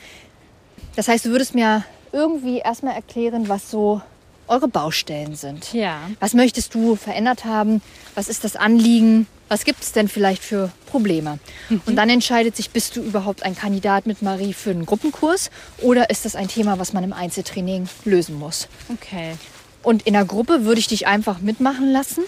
Das 0.96 1.08
heißt, 1.08 1.24
du 1.26 1.30
würdest 1.30 1.54
mir 1.54 1.84
irgendwie 2.12 2.58
erstmal 2.58 2.94
erklären, 2.94 3.48
was 3.48 3.70
so 3.70 4.00
eure 4.48 4.68
Baustellen 4.68 5.36
sind. 5.36 5.72
Ja. 5.72 5.98
Was 6.20 6.34
möchtest 6.34 6.74
du 6.74 6.96
verändert 6.96 7.44
haben? 7.44 7.82
Was 8.14 8.28
ist 8.28 8.44
das 8.44 8.56
Anliegen? 8.56 9.26
Was 9.48 9.64
gibt 9.64 9.82
es 9.82 9.92
denn 9.92 10.08
vielleicht 10.08 10.42
für 10.42 10.70
Probleme? 10.86 11.38
Und 11.86 11.96
dann 11.96 12.08
entscheidet 12.08 12.56
sich, 12.56 12.70
bist 12.70 12.96
du 12.96 13.02
überhaupt 13.02 13.42
ein 13.42 13.54
Kandidat 13.54 14.06
mit 14.06 14.22
Marie 14.22 14.54
für 14.54 14.70
einen 14.70 14.86
Gruppenkurs 14.86 15.50
oder 15.82 16.08
ist 16.10 16.24
das 16.24 16.34
ein 16.34 16.48
Thema, 16.48 16.78
was 16.78 16.92
man 16.92 17.04
im 17.04 17.12
Einzeltraining 17.12 17.88
lösen 18.04 18.38
muss? 18.38 18.68
Okay. 18.88 19.34
Und 19.82 20.06
in 20.06 20.14
der 20.14 20.24
Gruppe 20.24 20.64
würde 20.64 20.80
ich 20.80 20.86
dich 20.86 21.06
einfach 21.06 21.40
mitmachen 21.40 21.92
lassen. 21.92 22.24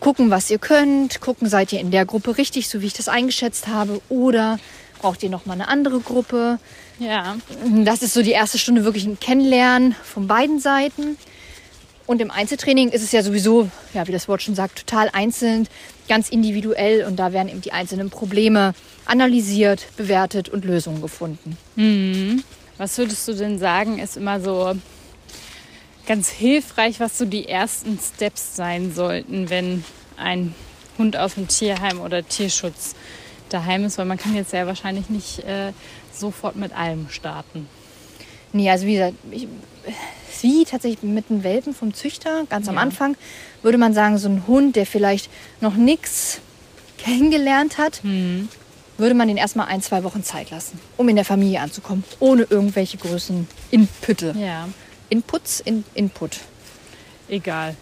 Gucken, 0.00 0.30
was 0.30 0.50
ihr 0.50 0.58
könnt. 0.58 1.20
Gucken, 1.20 1.48
seid 1.48 1.72
ihr 1.72 1.80
in 1.80 1.90
der 1.90 2.04
Gruppe 2.04 2.36
richtig, 2.36 2.68
so 2.68 2.82
wie 2.82 2.86
ich 2.86 2.92
das 2.92 3.08
eingeschätzt 3.08 3.68
habe. 3.68 4.02
Oder 4.08 4.58
braucht 4.98 5.22
ihr 5.22 5.30
noch 5.30 5.46
mal 5.46 5.54
eine 5.54 5.68
andere 5.68 6.00
Gruppe? 6.00 6.58
Ja. 6.98 7.36
Das 7.84 8.02
ist 8.02 8.14
so 8.14 8.22
die 8.22 8.30
erste 8.30 8.58
Stunde 8.58 8.84
wirklich 8.84 9.04
ein 9.04 9.18
Kennenlernen 9.18 9.94
von 10.02 10.26
beiden 10.26 10.60
Seiten. 10.60 11.16
Und 12.06 12.20
im 12.20 12.30
Einzeltraining 12.30 12.90
ist 12.90 13.02
es 13.02 13.12
ja 13.12 13.22
sowieso, 13.22 13.70
ja, 13.94 14.06
wie 14.06 14.12
das 14.12 14.28
Wort 14.28 14.42
schon 14.42 14.54
sagt, 14.54 14.86
total 14.86 15.08
einzeln, 15.12 15.66
ganz 16.08 16.28
individuell. 16.28 17.04
Und 17.04 17.16
da 17.16 17.32
werden 17.32 17.48
eben 17.48 17.62
die 17.62 17.72
einzelnen 17.72 18.10
Probleme 18.10 18.74
analysiert, 19.06 19.86
bewertet 19.96 20.48
und 20.48 20.64
Lösungen 20.64 21.00
gefunden. 21.00 21.56
Was 22.76 22.98
würdest 22.98 23.26
du 23.26 23.32
denn 23.32 23.58
sagen, 23.58 23.98
ist 23.98 24.16
immer 24.16 24.40
so 24.40 24.74
ganz 26.06 26.28
hilfreich, 26.28 27.00
was 27.00 27.16
so 27.16 27.24
die 27.24 27.48
ersten 27.48 27.98
Steps 27.98 28.56
sein 28.56 28.92
sollten, 28.94 29.48
wenn 29.48 29.84
ein 30.18 30.54
Hund 30.98 31.16
aus 31.16 31.34
dem 31.34 31.48
Tierheim 31.48 32.00
oder 32.00 32.26
Tierschutz 32.26 32.94
daheim 33.48 33.84
ist? 33.84 33.96
Weil 33.96 34.04
man 34.06 34.18
kann 34.18 34.34
jetzt 34.34 34.52
ja 34.52 34.66
wahrscheinlich 34.66 35.08
nicht 35.08 35.38
äh, 35.40 35.72
sofort 36.20 36.56
mit 36.56 36.72
allem 36.76 37.08
starten. 37.10 37.68
Nee, 38.52 38.70
also 38.70 38.86
wie 38.86 38.94
gesagt, 38.94 39.14
ich, 39.30 39.48
wie 40.40 40.64
tatsächlich 40.64 41.02
mit 41.02 41.30
einem 41.30 41.42
Welpen 41.42 41.74
vom 41.74 41.94
Züchter, 41.94 42.44
ganz 42.50 42.68
am 42.68 42.74
Ja. 42.76 42.80
Anfang, 42.82 43.16
würde 43.62 43.78
man 43.78 43.94
sagen, 43.94 44.18
so 44.18 44.28
ein 44.28 44.46
Hund, 44.46 44.76
der 44.76 44.86
vielleicht 44.86 45.30
noch 45.60 45.74
nichts 45.74 46.40
kennengelernt 46.98 47.78
hat, 47.78 48.02
würde 48.96 49.14
man 49.14 49.28
den 49.28 49.36
erstmal 49.36 49.66
ein, 49.68 49.82
zwei 49.82 50.04
Wochen 50.04 50.22
Zeit 50.22 50.50
lassen, 50.50 50.78
um 50.96 51.08
in 51.08 51.16
der 51.16 51.24
Familie 51.24 51.60
anzukommen, 51.60 52.04
ohne 52.20 52.42
irgendwelche 52.42 52.96
Größen 52.98 53.48
Inpütte. 53.70 54.34
Ja, 54.38 54.68
Inputs, 55.08 55.60
in, 55.60 55.84
Input. 55.94 56.38
egal. 57.28 57.74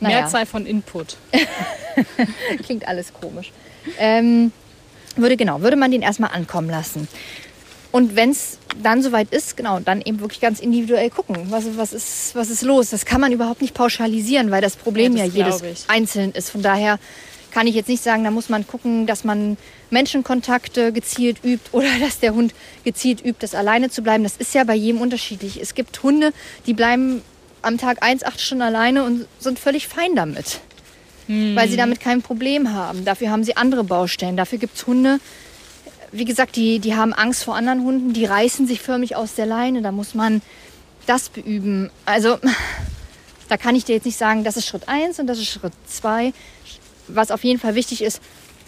Naja. 0.00 0.20
Mehrzahl 0.20 0.44
von 0.46 0.66
Input. 0.66 1.16
Klingt 2.64 2.86
alles 2.86 3.12
komisch. 3.12 3.52
Ähm, 3.98 4.52
würde 5.16 5.36
genau, 5.36 5.60
würde 5.60 5.76
man 5.76 5.90
den 5.92 6.02
erstmal 6.02 6.30
ankommen 6.30 6.68
lassen. 6.68 7.06
Und 7.94 8.16
wenn 8.16 8.30
es 8.30 8.58
dann 8.82 9.02
soweit 9.02 9.32
ist, 9.32 9.56
genau, 9.56 9.78
dann 9.78 10.00
eben 10.00 10.18
wirklich 10.18 10.40
ganz 10.40 10.58
individuell 10.58 11.10
gucken, 11.10 11.36
was, 11.50 11.64
was, 11.76 11.92
ist, 11.92 12.34
was 12.34 12.50
ist 12.50 12.62
los. 12.62 12.90
Das 12.90 13.04
kann 13.04 13.20
man 13.20 13.30
überhaupt 13.30 13.62
nicht 13.62 13.72
pauschalisieren, 13.72 14.50
weil 14.50 14.60
das 14.60 14.74
Problem 14.74 15.16
Ja, 15.16 15.18
ja, 15.18 15.26
das 15.26 15.36
jedes 15.36 15.58
glaub 15.60 15.72
ich. 15.72 15.84
einzeln 15.86 16.32
ist. 16.32 16.50
Von 16.50 16.60
daher 16.60 16.98
kann 17.52 17.68
ich 17.68 17.76
jetzt 17.76 17.88
nicht 17.88 18.02
sagen, 18.02 18.24
da 18.24 18.32
muss 18.32 18.48
man 18.48 18.66
gucken, 18.66 19.06
dass 19.06 19.22
man 19.22 19.56
Menschenkontakte 19.90 20.92
gezielt 20.92 21.44
übt 21.44 21.68
oder 21.70 21.86
dass 22.00 22.18
der 22.18 22.34
Hund 22.34 22.52
gezielt 22.82 23.24
übt, 23.24 23.36
das 23.38 23.54
alleine 23.54 23.90
zu 23.90 24.02
bleiben. 24.02 24.24
Das 24.24 24.38
ist 24.38 24.54
ja 24.54 24.64
bei 24.64 24.74
jedem 24.74 25.00
unterschiedlich. 25.00 25.60
Es 25.62 25.76
gibt 25.76 26.02
Hunde, 26.02 26.32
die 26.66 26.74
bleiben 26.74 27.22
am 27.62 27.78
Tag 27.78 28.02
eins, 28.02 28.24
acht 28.24 28.40
Stunden 28.40 28.62
alleine 28.62 29.04
und 29.04 29.28
sind 29.38 29.60
völlig 29.60 29.86
fein 29.86 30.16
damit 30.16 30.58
weil 31.26 31.68
sie 31.68 31.76
damit 31.76 32.00
kein 32.00 32.20
Problem 32.20 32.72
haben. 32.74 33.04
Dafür 33.04 33.30
haben 33.30 33.44
sie 33.44 33.56
andere 33.56 33.82
Baustellen. 33.82 34.36
Dafür 34.36 34.58
gibt 34.58 34.76
es 34.76 34.86
Hunde, 34.86 35.20
wie 36.14 36.24
gesagt, 36.24 36.54
die, 36.54 36.78
die 36.78 36.94
haben 36.94 37.12
Angst 37.12 37.42
vor 37.42 37.56
anderen 37.56 37.82
Hunden, 37.82 38.12
die 38.12 38.24
reißen 38.24 38.68
sich 38.68 38.80
förmlich 38.80 39.16
aus 39.16 39.34
der 39.34 39.46
Leine. 39.46 39.82
Da 39.82 39.90
muss 39.90 40.14
man 40.14 40.42
das 41.06 41.28
beüben. 41.28 41.90
Also, 42.04 42.38
da 43.48 43.56
kann 43.56 43.74
ich 43.74 43.84
dir 43.84 43.96
jetzt 43.96 44.06
nicht 44.06 44.16
sagen, 44.16 44.44
das 44.44 44.56
ist 44.56 44.66
Schritt 44.66 44.88
1 44.88 45.18
und 45.18 45.26
das 45.26 45.38
ist 45.38 45.48
Schritt 45.48 45.72
2. 45.88 46.32
Was 47.08 47.32
auf 47.32 47.42
jeden 47.42 47.58
Fall 47.58 47.74
wichtig 47.74 48.00
ist, 48.00 48.22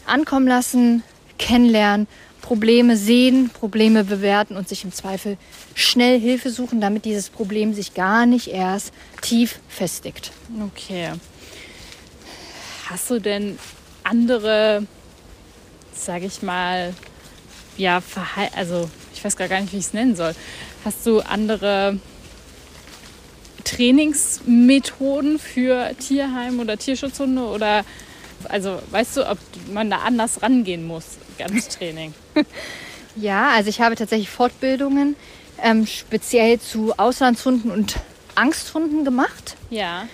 ankommen 0.07 0.49
lassen, 0.49 1.05
kennenlernen, 1.39 2.09
Probleme 2.43 2.97
sehen, 2.97 3.51
Probleme 3.51 4.03
bewerten 4.03 4.57
und 4.57 4.69
sich 4.69 4.83
im 4.83 4.93
Zweifel 4.93 5.39
schnell 5.75 6.19
Hilfe 6.21 6.51
suchen, 6.51 6.81
damit 6.81 7.05
dieses 7.05 7.31
Problem 7.31 7.75
sich 7.75 7.95
gar 7.95 8.27
nicht 8.27 8.49
erst 8.49 8.93
tief 9.23 9.61
festigt. 9.69 10.33
Okay. 10.73 11.13
Hast 12.91 13.09
du 13.09 13.21
denn 13.21 13.57
andere, 14.03 14.85
sage 15.93 16.27
ich 16.27 16.43
mal, 16.43 16.93
ja, 17.77 18.01
Verhal 18.01 18.51
also 18.57 18.89
ich 19.15 19.25
weiß 19.25 19.37
gar 19.37 19.49
nicht, 19.61 19.73
wie 19.73 19.79
ich 19.79 19.87
es 19.87 19.93
nennen 19.93 20.15
soll. 20.15 20.35
Hast 20.85 21.07
du 21.07 21.21
andere 21.21 21.99
Trainingsmethoden 23.65 25.39
für 25.39 25.95
Tierheim 25.99 26.61
oder 26.61 26.77
Tierschutzhunde 26.77 27.43
oder 27.43 27.85
also 28.49 28.81
weißt 28.91 29.17
du, 29.17 29.31
ob 29.31 29.39
man 29.73 29.91
da 29.91 29.99
anders 29.99 30.43
rangehen 30.43 30.87
muss, 30.87 31.19
ganz 31.39 31.69
Training? 31.77 32.15
Ja, 33.17 33.51
also 33.51 33.71
ich 33.71 33.81
habe 33.81 33.97
tatsächlich 33.97 34.29
Fortbildungen 34.29 35.17
ähm, 35.63 35.87
speziell 35.87 36.61
zu 36.61 36.95
Auslandshunden 36.99 37.71
und 37.71 37.97
Angsthunden 38.35 39.05
gemacht. 39.05 39.57
Ja. 39.71 40.07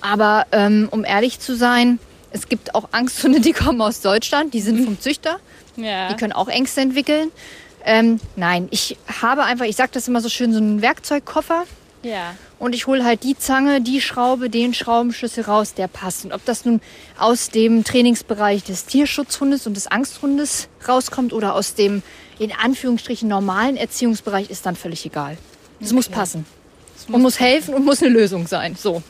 Aber 0.00 0.46
ähm, 0.52 0.88
um 0.90 1.04
ehrlich 1.04 1.38
zu 1.38 1.54
sein, 1.54 1.98
es 2.30 2.48
gibt 2.48 2.74
auch 2.74 2.88
Angsthunde, 2.92 3.40
die 3.40 3.52
kommen 3.52 3.80
aus 3.80 4.00
Deutschland, 4.00 4.54
die 4.54 4.60
sind 4.60 4.84
vom 4.84 5.00
Züchter, 5.00 5.38
Ja. 5.76 6.08
die 6.08 6.16
können 6.16 6.32
auch 6.32 6.48
Ängste 6.48 6.80
entwickeln. 6.80 7.30
Ähm, 7.84 8.20
nein, 8.36 8.68
ich 8.70 8.96
habe 9.20 9.44
einfach, 9.44 9.66
ich 9.66 9.76
sage 9.76 9.90
das 9.92 10.08
immer 10.08 10.20
so 10.20 10.28
schön, 10.28 10.52
so 10.52 10.58
einen 10.58 10.80
Werkzeugkoffer. 10.80 11.64
Ja. 12.02 12.34
Und 12.58 12.74
ich 12.74 12.86
hole 12.86 13.04
halt 13.04 13.24
die 13.24 13.36
Zange, 13.36 13.80
die 13.80 14.00
Schraube, 14.00 14.48
den 14.48 14.74
Schraubenschlüssel 14.74 15.44
raus, 15.44 15.74
der 15.74 15.88
passt. 15.88 16.24
Und 16.24 16.32
ob 16.32 16.44
das 16.44 16.64
nun 16.64 16.80
aus 17.18 17.50
dem 17.50 17.84
Trainingsbereich 17.84 18.62
des 18.64 18.86
Tierschutzhundes 18.86 19.66
und 19.66 19.76
des 19.76 19.86
Angsthundes 19.86 20.68
rauskommt 20.86 21.32
oder 21.32 21.54
aus 21.54 21.74
dem 21.74 22.02
in 22.38 22.52
Anführungsstrichen 22.52 23.28
normalen 23.28 23.76
Erziehungsbereich, 23.76 24.50
ist 24.50 24.66
dann 24.66 24.76
völlig 24.76 25.04
egal. 25.06 25.38
Es 25.80 25.92
muss 25.92 26.08
passen. 26.08 26.46
und 27.08 27.22
muss 27.22 27.38
helfen 27.38 27.74
und 27.74 27.84
muss 27.84 28.02
eine 28.02 28.12
Lösung 28.12 28.46
sein. 28.46 28.76
So. 28.76 29.02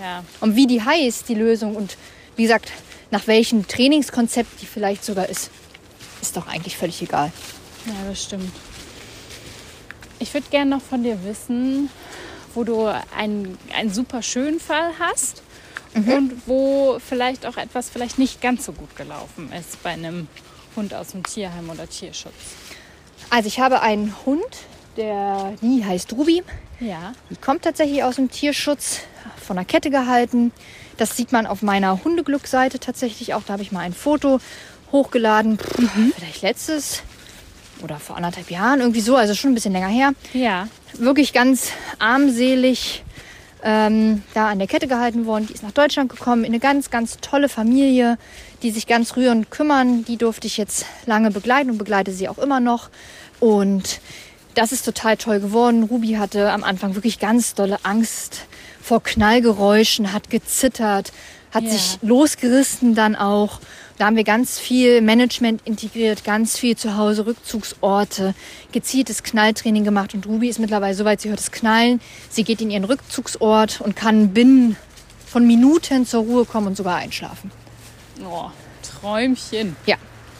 Ja. 0.00 0.24
Und 0.40 0.56
wie 0.56 0.66
die 0.66 0.82
heißt, 0.82 1.28
die 1.28 1.34
Lösung 1.34 1.76
und 1.76 1.96
wie 2.36 2.42
gesagt, 2.42 2.70
nach 3.10 3.26
welchem 3.26 3.66
Trainingskonzept 3.66 4.60
die 4.60 4.66
vielleicht 4.66 5.04
sogar 5.04 5.28
ist, 5.28 5.50
ist 6.26 6.36
doch 6.36 6.46
eigentlich 6.46 6.76
völlig 6.76 7.00
egal. 7.02 7.32
Ja, 7.86 7.94
das 8.08 8.22
stimmt. 8.22 8.52
Ich 10.18 10.32
würde 10.34 10.46
gerne 10.50 10.70
noch 10.70 10.82
von 10.82 11.02
dir 11.02 11.22
wissen, 11.24 11.90
wo 12.54 12.64
du 12.64 12.86
einen, 13.16 13.58
einen 13.74 13.92
super 13.92 14.22
schönen 14.22 14.60
Fall 14.60 14.92
hast 14.98 15.42
und 15.94 16.42
wo 16.46 16.98
vielleicht 16.98 17.46
auch 17.46 17.56
etwas 17.56 17.88
vielleicht 17.88 18.18
nicht 18.18 18.40
ganz 18.40 18.66
so 18.66 18.72
gut 18.72 18.96
gelaufen 18.96 19.50
ist 19.52 19.82
bei 19.82 19.90
einem 19.90 20.28
Hund 20.74 20.92
aus 20.94 21.08
dem 21.08 21.22
Tierheim 21.22 21.70
oder 21.70 21.88
Tierschutz. 21.88 22.34
Also 23.30 23.48
ich 23.48 23.60
habe 23.60 23.80
einen 23.80 24.14
Hund, 24.26 24.44
der, 24.96 25.54
die 25.62 25.84
heißt 25.84 26.12
Ruby. 26.12 26.42
Ja. 26.80 27.12
Die 27.30 27.36
kommt 27.36 27.62
tatsächlich 27.62 28.02
aus 28.02 28.16
dem 28.16 28.30
Tierschutz, 28.30 29.00
von 29.42 29.56
der 29.56 29.64
Kette 29.64 29.90
gehalten. 29.90 30.52
Das 30.96 31.16
sieht 31.16 31.32
man 31.32 31.46
auf 31.46 31.62
meiner 31.62 32.04
Hundeglück-Seite 32.04 32.78
tatsächlich 32.78 33.34
auch. 33.34 33.42
Da 33.42 33.54
habe 33.54 33.62
ich 33.62 33.72
mal 33.72 33.80
ein 33.80 33.94
Foto 33.94 34.40
hochgeladen. 34.92 35.58
Pff, 35.58 35.90
Vielleicht 36.18 36.42
letztes 36.42 37.02
oder 37.82 37.98
vor 37.98 38.16
anderthalb 38.16 38.50
Jahren, 38.50 38.80
irgendwie 38.80 39.00
so, 39.02 39.16
also 39.16 39.34
schon 39.34 39.50
ein 39.50 39.54
bisschen 39.54 39.72
länger 39.72 39.88
her. 39.88 40.12
Ja. 40.32 40.68
Wirklich 40.94 41.32
ganz 41.34 41.68
armselig 41.98 43.04
ähm, 43.62 44.22
da 44.32 44.48
an 44.48 44.58
der 44.58 44.68
Kette 44.68 44.86
gehalten 44.88 45.26
worden. 45.26 45.46
Die 45.46 45.52
ist 45.54 45.62
nach 45.62 45.72
Deutschland 45.72 46.10
gekommen, 46.10 46.44
in 46.44 46.52
eine 46.52 46.58
ganz, 46.60 46.88
ganz 46.90 47.18
tolle 47.20 47.48
Familie, 47.50 48.16
die 48.62 48.70
sich 48.70 48.86
ganz 48.86 49.16
rührend 49.16 49.50
kümmern. 49.50 50.04
Die 50.06 50.16
durfte 50.16 50.46
ich 50.46 50.56
jetzt 50.56 50.86
lange 51.04 51.30
begleiten 51.30 51.70
und 51.70 51.78
begleite 51.78 52.12
sie 52.12 52.28
auch 52.28 52.38
immer 52.38 52.60
noch. 52.60 52.88
Und 53.40 54.00
das 54.54 54.72
ist 54.72 54.84
total 54.86 55.18
toll 55.18 55.40
geworden. 55.40 55.82
Ruby 55.82 56.12
hatte 56.14 56.50
am 56.52 56.64
Anfang 56.64 56.94
wirklich 56.94 57.18
ganz 57.18 57.54
dolle 57.54 57.78
Angst 57.82 58.46
vor 58.80 59.02
Knallgeräuschen, 59.02 60.12
hat 60.14 60.30
gezittert, 60.30 61.12
hat 61.52 61.64
Ja. 61.64 61.70
sich 61.70 61.98
losgerissen 62.00 62.94
dann 62.94 63.16
auch. 63.16 63.60
Da 63.98 64.04
haben 64.06 64.16
wir 64.16 64.24
ganz 64.24 64.58
viel 64.58 65.00
Management 65.00 65.62
integriert, 65.64 66.22
ganz 66.22 66.58
viel 66.58 66.76
zu 66.76 66.98
Hause 66.98 67.24
Rückzugsorte, 67.24 68.34
gezieltes 68.70 69.22
Knalltraining 69.22 69.84
gemacht 69.84 70.12
und 70.12 70.26
Ruby 70.26 70.48
ist 70.48 70.58
mittlerweile 70.58 70.94
soweit, 70.94 71.22
sie 71.22 71.30
hört 71.30 71.40
es 71.40 71.50
knallen. 71.50 72.00
Sie 72.28 72.44
geht 72.44 72.60
in 72.60 72.70
ihren 72.70 72.84
Rückzugsort 72.84 73.80
und 73.80 73.96
kann 73.96 74.34
binnen 74.34 74.76
von 75.26 75.46
Minuten 75.46 76.04
zur 76.04 76.24
Ruhe 76.24 76.44
kommen 76.44 76.66
und 76.66 76.76
sogar 76.76 76.96
einschlafen. 76.96 77.50
Oh, 78.22 78.50
Träumchen. 78.82 79.76
Ja, 79.86 79.96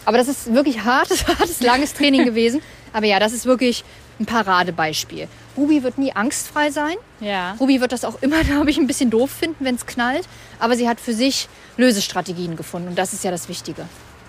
aber 0.07 0.16
das 0.16 0.29
ist 0.29 0.55
wirklich 0.55 0.83
hartes, 0.85 1.27
hartes, 1.29 1.61
langes 1.61 1.92
Training 1.92 2.25
gewesen. 2.31 2.62
Aber 2.95 3.05
ja, 3.07 3.19
das 3.21 3.33
ist 3.35 3.45
wirklich 3.45 3.85
ein 4.19 4.25
Paradebeispiel. 4.25 5.29
Ruby 5.59 5.83
wird 5.83 5.99
nie 5.99 6.12
angstfrei 6.12 6.71
sein. 6.71 6.95
Ja. 7.21 7.53
Ruby 7.61 7.81
wird 7.83 7.92
das 7.92 8.05
auch 8.05 8.23
immer, 8.23 8.42
glaube 8.45 8.71
ich, 8.71 8.79
ein 8.79 8.87
bisschen 8.87 9.11
doof 9.11 9.31
finden, 9.31 9.62
wenn 9.64 9.75
es 9.75 9.85
knallt. 9.85 10.27
Aber 10.59 10.75
sie 10.77 10.88
hat 10.88 10.99
für 11.01 11.12
sich 11.12 11.49
Lösestrategien 11.77 12.57
gefunden 12.57 12.88
und 12.88 12.97
das 12.99 13.12
ist 13.12 13.25
ja 13.25 13.31
das 13.31 13.49
Wichtige. 13.51 13.85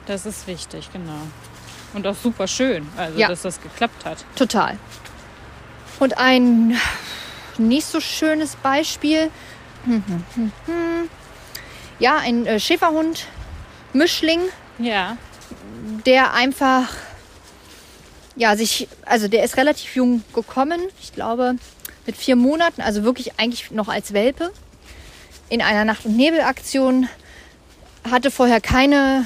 Das 0.06 0.26
ist 0.26 0.48
wichtig, 0.48 0.90
genau. 0.92 1.22
Und 1.94 2.06
auch 2.06 2.16
super 2.16 2.48
schön, 2.48 2.86
also 2.98 3.18
Ja. 3.18 3.30
dass 3.30 3.44
das 3.44 3.62
geklappt 3.62 4.04
hat. 4.06 4.26
Total. 4.36 4.78
Und 6.00 6.18
ein 6.18 6.78
nicht 7.58 7.88
so 7.88 8.00
schönes 8.02 8.56
Beispiel. 8.58 9.32
Hm, 9.86 10.04
hm, 10.36 10.52
hm. 10.66 11.10
Ja, 12.00 12.18
ein 12.18 12.46
äh, 12.46 12.60
Schäferhund, 12.60 13.26
Mischling, 13.94 14.42
Ja. 14.80 15.18
Der 16.06 16.34
einfach, 16.34 16.90
ja, 18.36 18.56
sich, 18.56 18.88
also 19.06 19.28
der 19.28 19.44
ist 19.44 19.58
relativ 19.58 19.96
jung 19.96 20.24
gekommen, 20.34 20.80
ich 21.02 21.14
glaube 21.14 21.56
mit 22.06 22.16
vier 22.16 22.36
Monaten, 22.36 22.82
also 22.82 23.04
wirklich 23.04 23.38
eigentlich 23.38 23.72
noch 23.72 23.90
als 23.90 24.14
Welpe, 24.14 24.52
in 25.50 25.62
einer 25.62 25.86
Nacht- 25.86 26.06
und 26.06 26.16
Nebelaktion, 26.16 27.10
hatte 28.10 28.32
vorher 28.32 28.62
keine, 28.62 29.26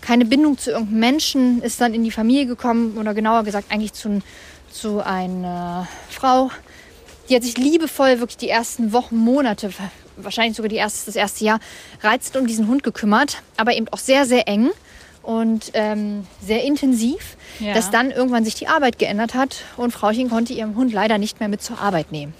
keine 0.00 0.24
Bindung 0.24 0.56
zu 0.56 0.70
irgendeinem 0.70 1.00
Menschen, 1.00 1.62
ist 1.62 1.80
dann 1.80 1.92
in 1.92 2.02
die 2.02 2.10
Familie 2.10 2.46
gekommen 2.46 2.96
oder 2.96 3.12
genauer 3.12 3.44
gesagt 3.44 3.70
eigentlich 3.70 3.92
zu, 3.92 4.22
zu 4.72 5.04
einer 5.04 5.86
Frau, 6.08 6.50
die 7.28 7.36
hat 7.36 7.42
sich 7.42 7.58
liebevoll 7.58 8.18
wirklich 8.18 8.38
die 8.38 8.48
ersten 8.48 8.92
Wochen, 8.92 9.16
Monate, 9.16 9.70
wahrscheinlich 10.16 10.56
sogar 10.56 10.68
die 10.68 10.76
erste, 10.76 11.06
das 11.06 11.16
erste 11.16 11.44
Jahr, 11.44 11.60
reizend 12.02 12.36
um 12.36 12.46
diesen 12.46 12.66
Hund 12.66 12.82
gekümmert, 12.82 13.42
aber 13.56 13.74
eben 13.74 13.88
auch 13.88 13.98
sehr, 13.98 14.26
sehr 14.26 14.48
eng 14.48 14.70
und 15.30 15.70
ähm, 15.74 16.26
sehr 16.44 16.64
intensiv, 16.64 17.36
Ja. 17.60 17.72
dass 17.74 17.90
dann 17.92 18.10
irgendwann 18.10 18.44
sich 18.44 18.56
die 18.56 18.66
Arbeit 18.66 18.98
geändert 18.98 19.34
hat 19.34 19.62
und 19.76 19.92
Frauchen 19.92 20.28
konnte 20.28 20.52
ihren 20.52 20.74
Hund 20.74 20.92
leider 20.92 21.18
nicht 21.18 21.38
mehr 21.38 21.48
mit 21.48 21.62
zur 21.62 21.80
Arbeit 21.80 22.10
nehmen. 22.10 22.34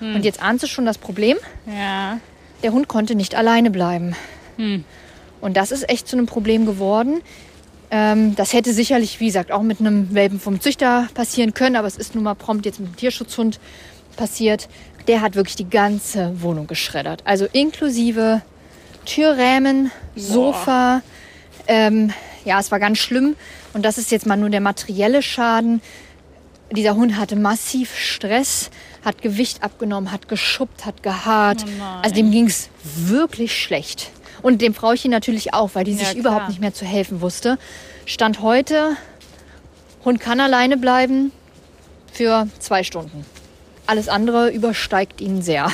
Und 0.00 0.24
jetzt 0.24 0.42
ahnst 0.42 0.62
du 0.62 0.66
schon 0.66 0.86
das 0.86 0.96
Problem, 0.96 1.36
Ja. 1.66 2.18
der 2.62 2.72
Hund 2.72 2.88
konnte 2.88 3.14
nicht 3.14 3.34
alleine 3.34 3.70
bleiben. 3.70 4.16
Hm. 4.56 4.84
Und 5.42 5.58
das 5.58 5.70
ist 5.72 5.90
echt 5.90 6.08
zu 6.08 6.16
einem 6.16 6.24
Problem 6.24 6.64
geworden. 6.64 7.20
Ähm, 7.90 8.34
das 8.34 8.54
hätte 8.54 8.72
sicherlich, 8.72 9.20
wie 9.20 9.26
gesagt, 9.26 9.52
auch 9.52 9.60
mit 9.62 9.80
einem 9.80 10.14
Welpen 10.14 10.40
vom 10.40 10.58
Züchter 10.62 11.08
passieren 11.12 11.52
können, 11.52 11.76
aber 11.76 11.86
es 11.88 11.98
ist 11.98 12.14
nun 12.14 12.24
mal 12.24 12.34
prompt 12.34 12.64
jetzt 12.64 12.80
mit 12.80 12.88
dem 12.92 12.96
Tierschutzhund 12.96 13.60
passiert. 14.16 14.68
Der 15.06 15.20
hat 15.20 15.34
wirklich 15.34 15.56
die 15.56 15.68
ganze 15.68 16.40
Wohnung 16.40 16.66
geschreddert. 16.66 17.20
Also 17.26 17.46
inklusive 17.52 18.40
Türrämen, 19.04 19.90
Sofa. 20.16 21.02
Ähm, 21.66 22.12
ja, 22.44 22.58
es 22.60 22.70
war 22.70 22.78
ganz 22.78 22.98
schlimm. 22.98 23.36
Und 23.72 23.84
das 23.84 23.98
ist 23.98 24.10
jetzt 24.10 24.26
mal 24.26 24.36
nur 24.36 24.50
der 24.50 24.60
materielle 24.60 25.22
Schaden. 25.22 25.80
Dieser 26.72 26.94
Hund 26.94 27.16
hatte 27.16 27.36
massiv 27.36 27.96
Stress, 27.96 28.70
hat 29.04 29.22
Gewicht 29.22 29.62
abgenommen, 29.62 30.12
hat 30.12 30.28
geschuppt, 30.28 30.86
hat 30.86 31.02
gehaart. 31.02 31.64
Oh 31.66 31.82
also 32.02 32.14
dem 32.14 32.30
ging 32.30 32.46
es 32.46 32.68
wirklich 32.84 33.60
schlecht. 33.60 34.10
Und 34.42 34.62
dem 34.62 34.72
Frauchen 34.74 35.10
natürlich 35.10 35.52
auch, 35.52 35.70
weil 35.74 35.84
die 35.84 35.92
Ja, 35.92 35.98
sich 35.98 36.08
klar. 36.10 36.18
überhaupt 36.20 36.48
nicht 36.48 36.60
mehr 36.60 36.72
zu 36.72 36.84
helfen 36.84 37.20
wusste. 37.20 37.58
Stand 38.06 38.40
heute, 38.40 38.96
Hund 40.04 40.20
kann 40.20 40.40
alleine 40.40 40.76
bleiben 40.76 41.32
für 42.12 42.48
zwei 42.58 42.82
Stunden. 42.84 43.24
Alles 43.86 44.08
andere 44.08 44.50
übersteigt 44.50 45.20
ihn 45.20 45.42
sehr. 45.42 45.70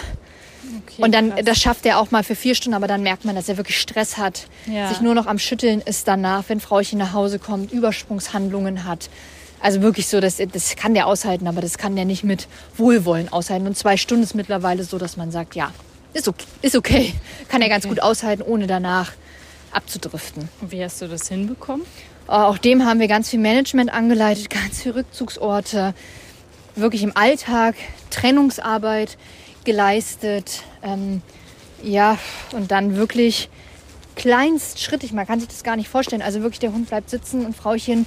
Okay, 0.84 1.02
Und 1.02 1.12
dann, 1.14 1.30
krass. 1.30 1.44
das 1.44 1.58
schafft 1.58 1.86
er 1.86 1.98
auch 1.98 2.10
mal 2.10 2.22
für 2.24 2.34
vier 2.34 2.54
Stunden, 2.54 2.74
aber 2.74 2.86
dann 2.86 3.02
merkt 3.02 3.24
man, 3.24 3.34
dass 3.36 3.48
er 3.48 3.56
wirklich 3.56 3.78
Stress 3.80 4.16
hat, 4.16 4.46
Ja. 4.66 4.88
sich 4.88 5.00
nur 5.00 5.14
noch 5.14 5.26
am 5.26 5.38
Schütteln 5.38 5.80
ist 5.80 6.06
danach, 6.08 6.44
wenn 6.48 6.60
Frauchen 6.60 6.98
nach 6.98 7.12
Hause 7.12 7.38
kommt, 7.38 7.72
Übersprungshandlungen 7.72 8.84
hat. 8.84 9.08
Also 9.60 9.80
wirklich 9.82 10.06
so, 10.08 10.20
das, 10.20 10.36
das 10.52 10.76
kann 10.76 10.94
der 10.94 11.06
aushalten, 11.06 11.46
aber 11.48 11.60
das 11.60 11.78
kann 11.78 11.96
der 11.96 12.04
nicht 12.04 12.24
mit 12.24 12.46
Wohlwollen 12.76 13.32
aushalten. 13.32 13.66
Und 13.66 13.76
zwei 13.76 13.96
Stunden 13.96 14.22
ist 14.22 14.34
mittlerweile 14.34 14.84
so, 14.84 14.98
dass 14.98 15.16
man 15.16 15.30
sagt, 15.30 15.54
ja, 15.56 15.72
ist 16.12 16.28
okay, 16.28 16.44
ist 16.62 16.76
okay. 16.76 17.14
kann 17.48 17.62
er 17.62 17.68
ganz 17.68 17.84
Okay. 17.84 17.94
gut 17.94 18.02
aushalten, 18.02 18.42
ohne 18.42 18.66
danach 18.66 19.12
abzudriften. 19.72 20.48
Und 20.60 20.72
Wie 20.72 20.82
hast 20.82 21.00
du 21.02 21.08
das 21.08 21.28
hinbekommen? 21.28 21.84
Äh, 22.28 22.32
Auch 22.32 22.58
dem 22.58 22.84
haben 22.84 23.00
wir 23.00 23.08
ganz 23.08 23.30
viel 23.30 23.38
Management 23.40 23.92
angeleitet, 23.92 24.50
ganz 24.50 24.82
viele 24.82 24.96
Rückzugsorte, 24.96 25.94
wirklich 26.74 27.02
im 27.02 27.16
Alltag 27.16 27.74
Trennungsarbeit 28.10 29.16
geleistet. 29.66 30.62
Ähm, 30.82 31.20
ja, 31.82 32.18
und 32.52 32.70
dann 32.70 32.96
wirklich 32.96 33.50
kleinstschrittig, 34.16 35.12
man 35.12 35.26
kann 35.26 35.40
sich 35.40 35.48
das 35.48 35.62
gar 35.62 35.76
nicht 35.76 35.88
vorstellen. 35.88 36.22
Also 36.22 36.40
wirklich, 36.40 36.60
der 36.60 36.72
Hund 36.72 36.88
bleibt 36.88 37.10
sitzen 37.10 37.44
und 37.44 37.54
Frauchen 37.54 38.06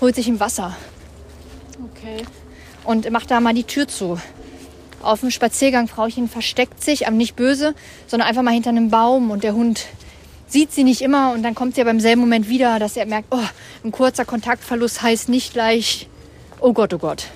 holt 0.00 0.14
sich 0.14 0.26
ein 0.28 0.40
Wasser 0.40 0.74
Okay. 1.94 2.24
und 2.84 3.10
macht 3.10 3.30
da 3.30 3.40
mal 3.40 3.52
die 3.52 3.64
Tür 3.64 3.86
zu. 3.86 4.18
Auf 5.02 5.20
dem 5.20 5.30
Spaziergang, 5.30 5.88
Frauchen 5.88 6.28
versteckt 6.28 6.82
sich, 6.82 7.06
aber 7.06 7.16
nicht 7.16 7.36
böse, 7.36 7.74
sondern 8.06 8.28
einfach 8.28 8.42
mal 8.42 8.52
hinter 8.52 8.70
einem 8.70 8.90
Baum 8.90 9.30
und 9.30 9.44
der 9.44 9.54
Hund 9.54 9.86
sieht 10.46 10.72
sie 10.72 10.84
nicht 10.84 11.00
immer 11.02 11.32
und 11.32 11.42
dann 11.42 11.54
kommt 11.54 11.74
sie 11.74 11.80
aber 11.80 11.90
im 11.90 12.00
selben 12.00 12.20
Moment 12.22 12.48
wieder, 12.48 12.78
dass 12.78 12.96
er 12.96 13.06
merkt, 13.06 13.28
oh, 13.30 13.38
ein 13.84 13.92
kurzer 13.92 14.24
Kontaktverlust 14.24 15.00
heißt 15.02 15.28
nicht 15.28 15.52
gleich, 15.52 16.08
oh 16.60 16.72
Gott, 16.72 16.92
oh 16.94 16.98
Gott. 16.98 17.26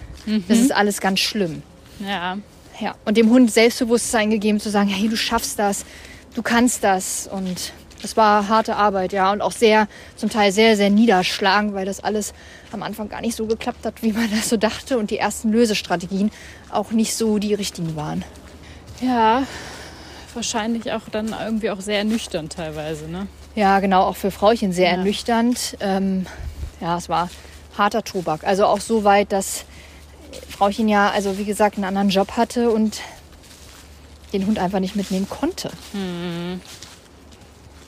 Das 0.48 0.58
ist 0.58 0.72
alles 0.72 1.00
ganz 1.02 1.20
schlimm. 1.20 1.62
Ja. 2.00 2.38
Ja, 2.84 2.94
und 3.06 3.16
dem 3.16 3.30
Hund 3.30 3.50
Selbstbewusstsein 3.50 4.28
gegeben 4.28 4.60
zu 4.60 4.68
sagen, 4.68 4.90
hey, 4.90 5.08
du 5.08 5.16
schaffst 5.16 5.58
das, 5.58 5.86
du 6.34 6.42
kannst 6.42 6.84
das 6.84 7.26
und 7.26 7.72
das 8.02 8.14
war 8.14 8.46
harte 8.48 8.76
Arbeit, 8.76 9.14
ja, 9.14 9.32
und 9.32 9.40
auch 9.40 9.52
sehr, 9.52 9.88
zum 10.16 10.28
Teil 10.28 10.52
sehr, 10.52 10.76
sehr 10.76 10.90
niederschlagend, 10.90 11.72
weil 11.72 11.86
das 11.86 12.00
alles 12.00 12.34
am 12.72 12.82
Anfang 12.82 13.08
gar 13.08 13.22
nicht 13.22 13.36
so 13.36 13.46
geklappt 13.46 13.86
hat, 13.86 14.02
wie 14.02 14.12
man 14.12 14.30
das 14.30 14.50
so 14.50 14.58
dachte 14.58 14.98
und 14.98 15.10
die 15.10 15.16
ersten 15.16 15.50
Lösestrategien 15.50 16.30
auch 16.70 16.90
nicht 16.90 17.14
so 17.16 17.38
die 17.38 17.54
richtigen 17.54 17.96
waren. 17.96 18.22
Ja. 19.00 19.44
Wahrscheinlich 20.34 20.92
auch 20.92 21.08
dann 21.10 21.34
irgendwie 21.42 21.70
auch 21.70 21.80
sehr 21.80 22.04
nüchtern 22.04 22.50
teilweise, 22.50 23.08
ne? 23.08 23.28
Ja, 23.54 23.80
genau, 23.80 24.02
auch 24.02 24.16
für 24.16 24.30
Frauchen 24.30 24.74
sehr 24.74 24.90
Ja. 24.90 24.96
ernüchternd. 24.98 25.78
Ähm, 25.80 26.26
ja, 26.82 26.98
es 26.98 27.08
war 27.08 27.30
harter 27.78 28.04
Tobak. 28.04 28.44
Also 28.44 28.66
auch 28.66 28.80
so 28.82 29.04
weit, 29.04 29.32
dass 29.32 29.64
Frauchen 30.48 30.88
ja, 30.88 31.10
also 31.10 31.38
wie 31.38 31.44
gesagt, 31.44 31.76
einen 31.76 31.84
anderen 31.84 32.08
Job 32.10 32.32
hatte 32.36 32.70
und 32.70 33.00
den 34.32 34.46
Hund 34.46 34.58
einfach 34.58 34.80
nicht 34.80 34.96
mitnehmen 34.96 35.28
konnte. 35.28 35.70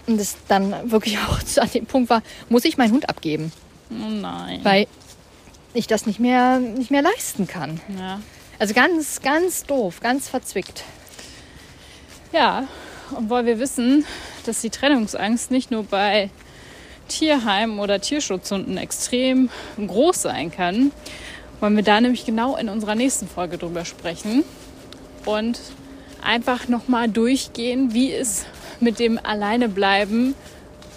Und 0.07 0.21
es 0.21 0.37
dann 0.49 0.91
wirklich 0.91 1.19
auch 1.29 1.39
an 1.61 1.71
dem 1.71 1.87
Punkt 1.87 2.11
war, 2.11 2.23
muss 2.49 2.65
ich 2.65 2.77
meinen 2.79 2.93
Hund 2.93 3.09
abgeben, 3.09 3.53
Oh 3.91 4.09
nein. 4.09 4.61
weil 4.63 4.87
ich 5.75 5.87
das 5.87 6.07
nicht 6.07 6.21
mehr, 6.21 6.59
nicht 6.59 6.91
mehr 6.91 7.03
leisten 7.03 7.47
kann. 7.47 7.81
ja. 7.99 8.21
Also 8.59 8.73
ganz, 8.73 9.21
ganz 9.21 9.65
doof, 9.65 10.01
ganz 10.01 10.31
verzwickt. 10.31 10.85
ja, 12.33 12.67
und 13.11 13.29
weil 13.29 13.45
wir 13.45 13.59
wissen, 13.59 14.07
dass 14.47 14.63
die 14.63 14.71
Trennungsangst 14.71 15.51
nicht 15.51 15.71
nur 15.71 15.85
bei 15.85 16.31
Tierheimen 17.09 17.79
oder 17.79 18.01
Tierschutzhunden 18.01 18.79
extrem 18.79 19.51
groß 19.77 20.23
sein 20.23 20.51
kann, 20.51 20.91
wollen 21.61 21.77
wir 21.77 21.83
da 21.83 22.01
nämlich 22.01 22.25
genau 22.25 22.57
in 22.57 22.69
unserer 22.69 22.95
nächsten 22.95 23.29
Folge 23.29 23.59
drüber 23.59 23.85
sprechen 23.85 24.45
und 25.25 25.61
einfach 26.23 26.69
nochmal 26.69 27.09
durchgehen, 27.09 27.95
wie 27.95 28.12
es 28.12 28.47
mit 28.81 28.99
dem 28.99 29.19
Alleinebleiben 29.23 30.35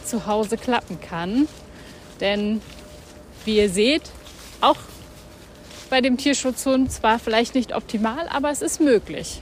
zu 0.06 0.26
Hause 0.26 0.58
klappen 0.58 1.00
kann. 1.02 1.48
Denn 2.19 2.62
wie 3.45 3.58
ihr 3.58 3.69
seht, 3.69 4.04
auch 4.62 4.78
bei 5.89 6.02
dem 6.02 6.17
Tierschutzhund 6.17 6.91
zwar 6.91 7.19
vielleicht 7.19 7.56
nicht 7.56 7.76
optimal, 7.76 8.28
aber 8.30 8.52
es 8.52 8.62
ist 8.62 8.82
möglich. 8.82 9.41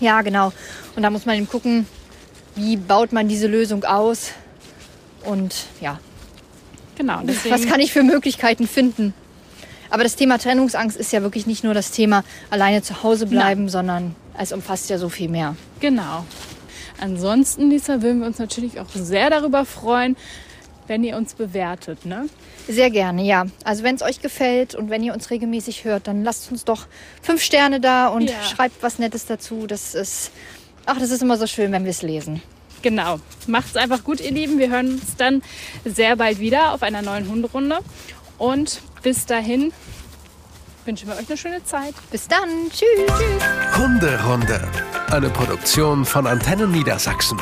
Ja, 0.00 0.22
genau. 0.22 0.52
Und 0.94 1.02
da 1.02 1.10
muss 1.10 1.26
man 1.26 1.36
eben 1.36 1.48
gucken, 1.48 1.86
wie 2.54 2.76
baut 2.76 3.12
man 3.12 3.28
diese 3.28 3.46
Lösung 3.46 3.84
aus 3.84 4.32
und 5.24 5.54
ja, 5.80 5.98
Genau, 6.96 7.20
deswegen, 7.22 7.54
was 7.54 7.66
kann 7.66 7.80
ich 7.80 7.92
für 7.92 8.02
Möglichkeiten 8.02 8.66
finden. 8.66 9.14
Aber 9.90 10.02
das 10.02 10.16
Thema 10.16 10.38
Trennungsangst 10.38 10.96
ist 10.96 11.12
ja 11.12 11.22
wirklich 11.22 11.46
nicht 11.46 11.64
nur 11.64 11.74
das 11.74 11.90
Thema 11.90 12.24
alleine 12.50 12.82
zu 12.82 13.02
Hause 13.02 13.26
bleiben, 13.26 13.68
sondern 13.68 14.14
es 14.38 14.52
umfasst 14.52 14.90
ja 14.90 14.98
so 14.98 15.08
viel 15.08 15.28
mehr. 15.28 15.56
Genau. 15.80 16.24
Ansonsten, 17.00 17.70
Lisa, 17.70 18.02
würden 18.02 18.20
wir 18.20 18.26
uns 18.26 18.38
natürlich 18.38 18.80
auch 18.80 18.88
sehr 18.94 19.30
darüber 19.30 19.64
freuen, 19.64 20.16
wenn 20.86 21.04
ihr 21.04 21.16
uns 21.16 21.34
bewertet. 21.34 22.06
Ne? 22.06 22.28
Sehr 22.68 22.90
gerne, 22.90 23.22
ja. 23.22 23.46
Also 23.64 23.82
wenn 23.82 23.96
es 23.96 24.02
euch 24.02 24.20
gefällt 24.22 24.74
und 24.74 24.88
wenn 24.88 25.02
ihr 25.02 25.12
uns 25.12 25.30
regelmäßig 25.30 25.84
hört, 25.84 26.06
dann 26.06 26.24
lasst 26.24 26.50
uns 26.50 26.64
doch 26.64 26.86
fünf 27.22 27.42
Sterne 27.42 27.80
da 27.80 28.08
und 28.08 28.30
Ja. 28.30 28.42
schreibt 28.42 28.82
was 28.82 28.98
Nettes 28.98 29.26
dazu. 29.26 29.66
Das 29.66 29.94
ist, 29.94 30.30
ach, 30.86 30.98
das 30.98 31.10
ist 31.10 31.22
immer 31.22 31.36
so 31.36 31.46
schön, 31.46 31.72
wenn 31.72 31.84
wir 31.84 31.90
es 31.90 32.02
lesen. 32.02 32.40
Genau. 32.82 33.18
Macht's 33.46 33.76
einfach 33.76 34.04
gut, 34.04 34.20
ihr 34.20 34.30
Lieben. 34.30 34.58
Wir 34.58 34.70
hören 34.70 34.92
uns 34.94 35.16
dann 35.16 35.42
sehr 35.84 36.16
bald 36.16 36.38
wieder 36.38 36.72
auf 36.72 36.82
einer 36.82 37.02
neuen 37.02 37.28
Hunderunde. 37.28 37.78
Und 38.38 38.80
bis 39.06 39.24
dahin 39.24 39.72
wünschen 40.84 41.06
wir 41.06 41.14
euch 41.14 41.28
eine 41.28 41.36
schöne 41.36 41.62
Zeit. 41.62 41.94
Bis 42.10 42.26
dann. 42.26 42.48
Tschüss. 42.70 43.78
Hunderunde. 43.78 44.60
Eine 45.12 45.30
Produktion 45.30 46.04
von 46.04 46.26
Antennen 46.26 46.72
Niedersachsen. 46.72 47.38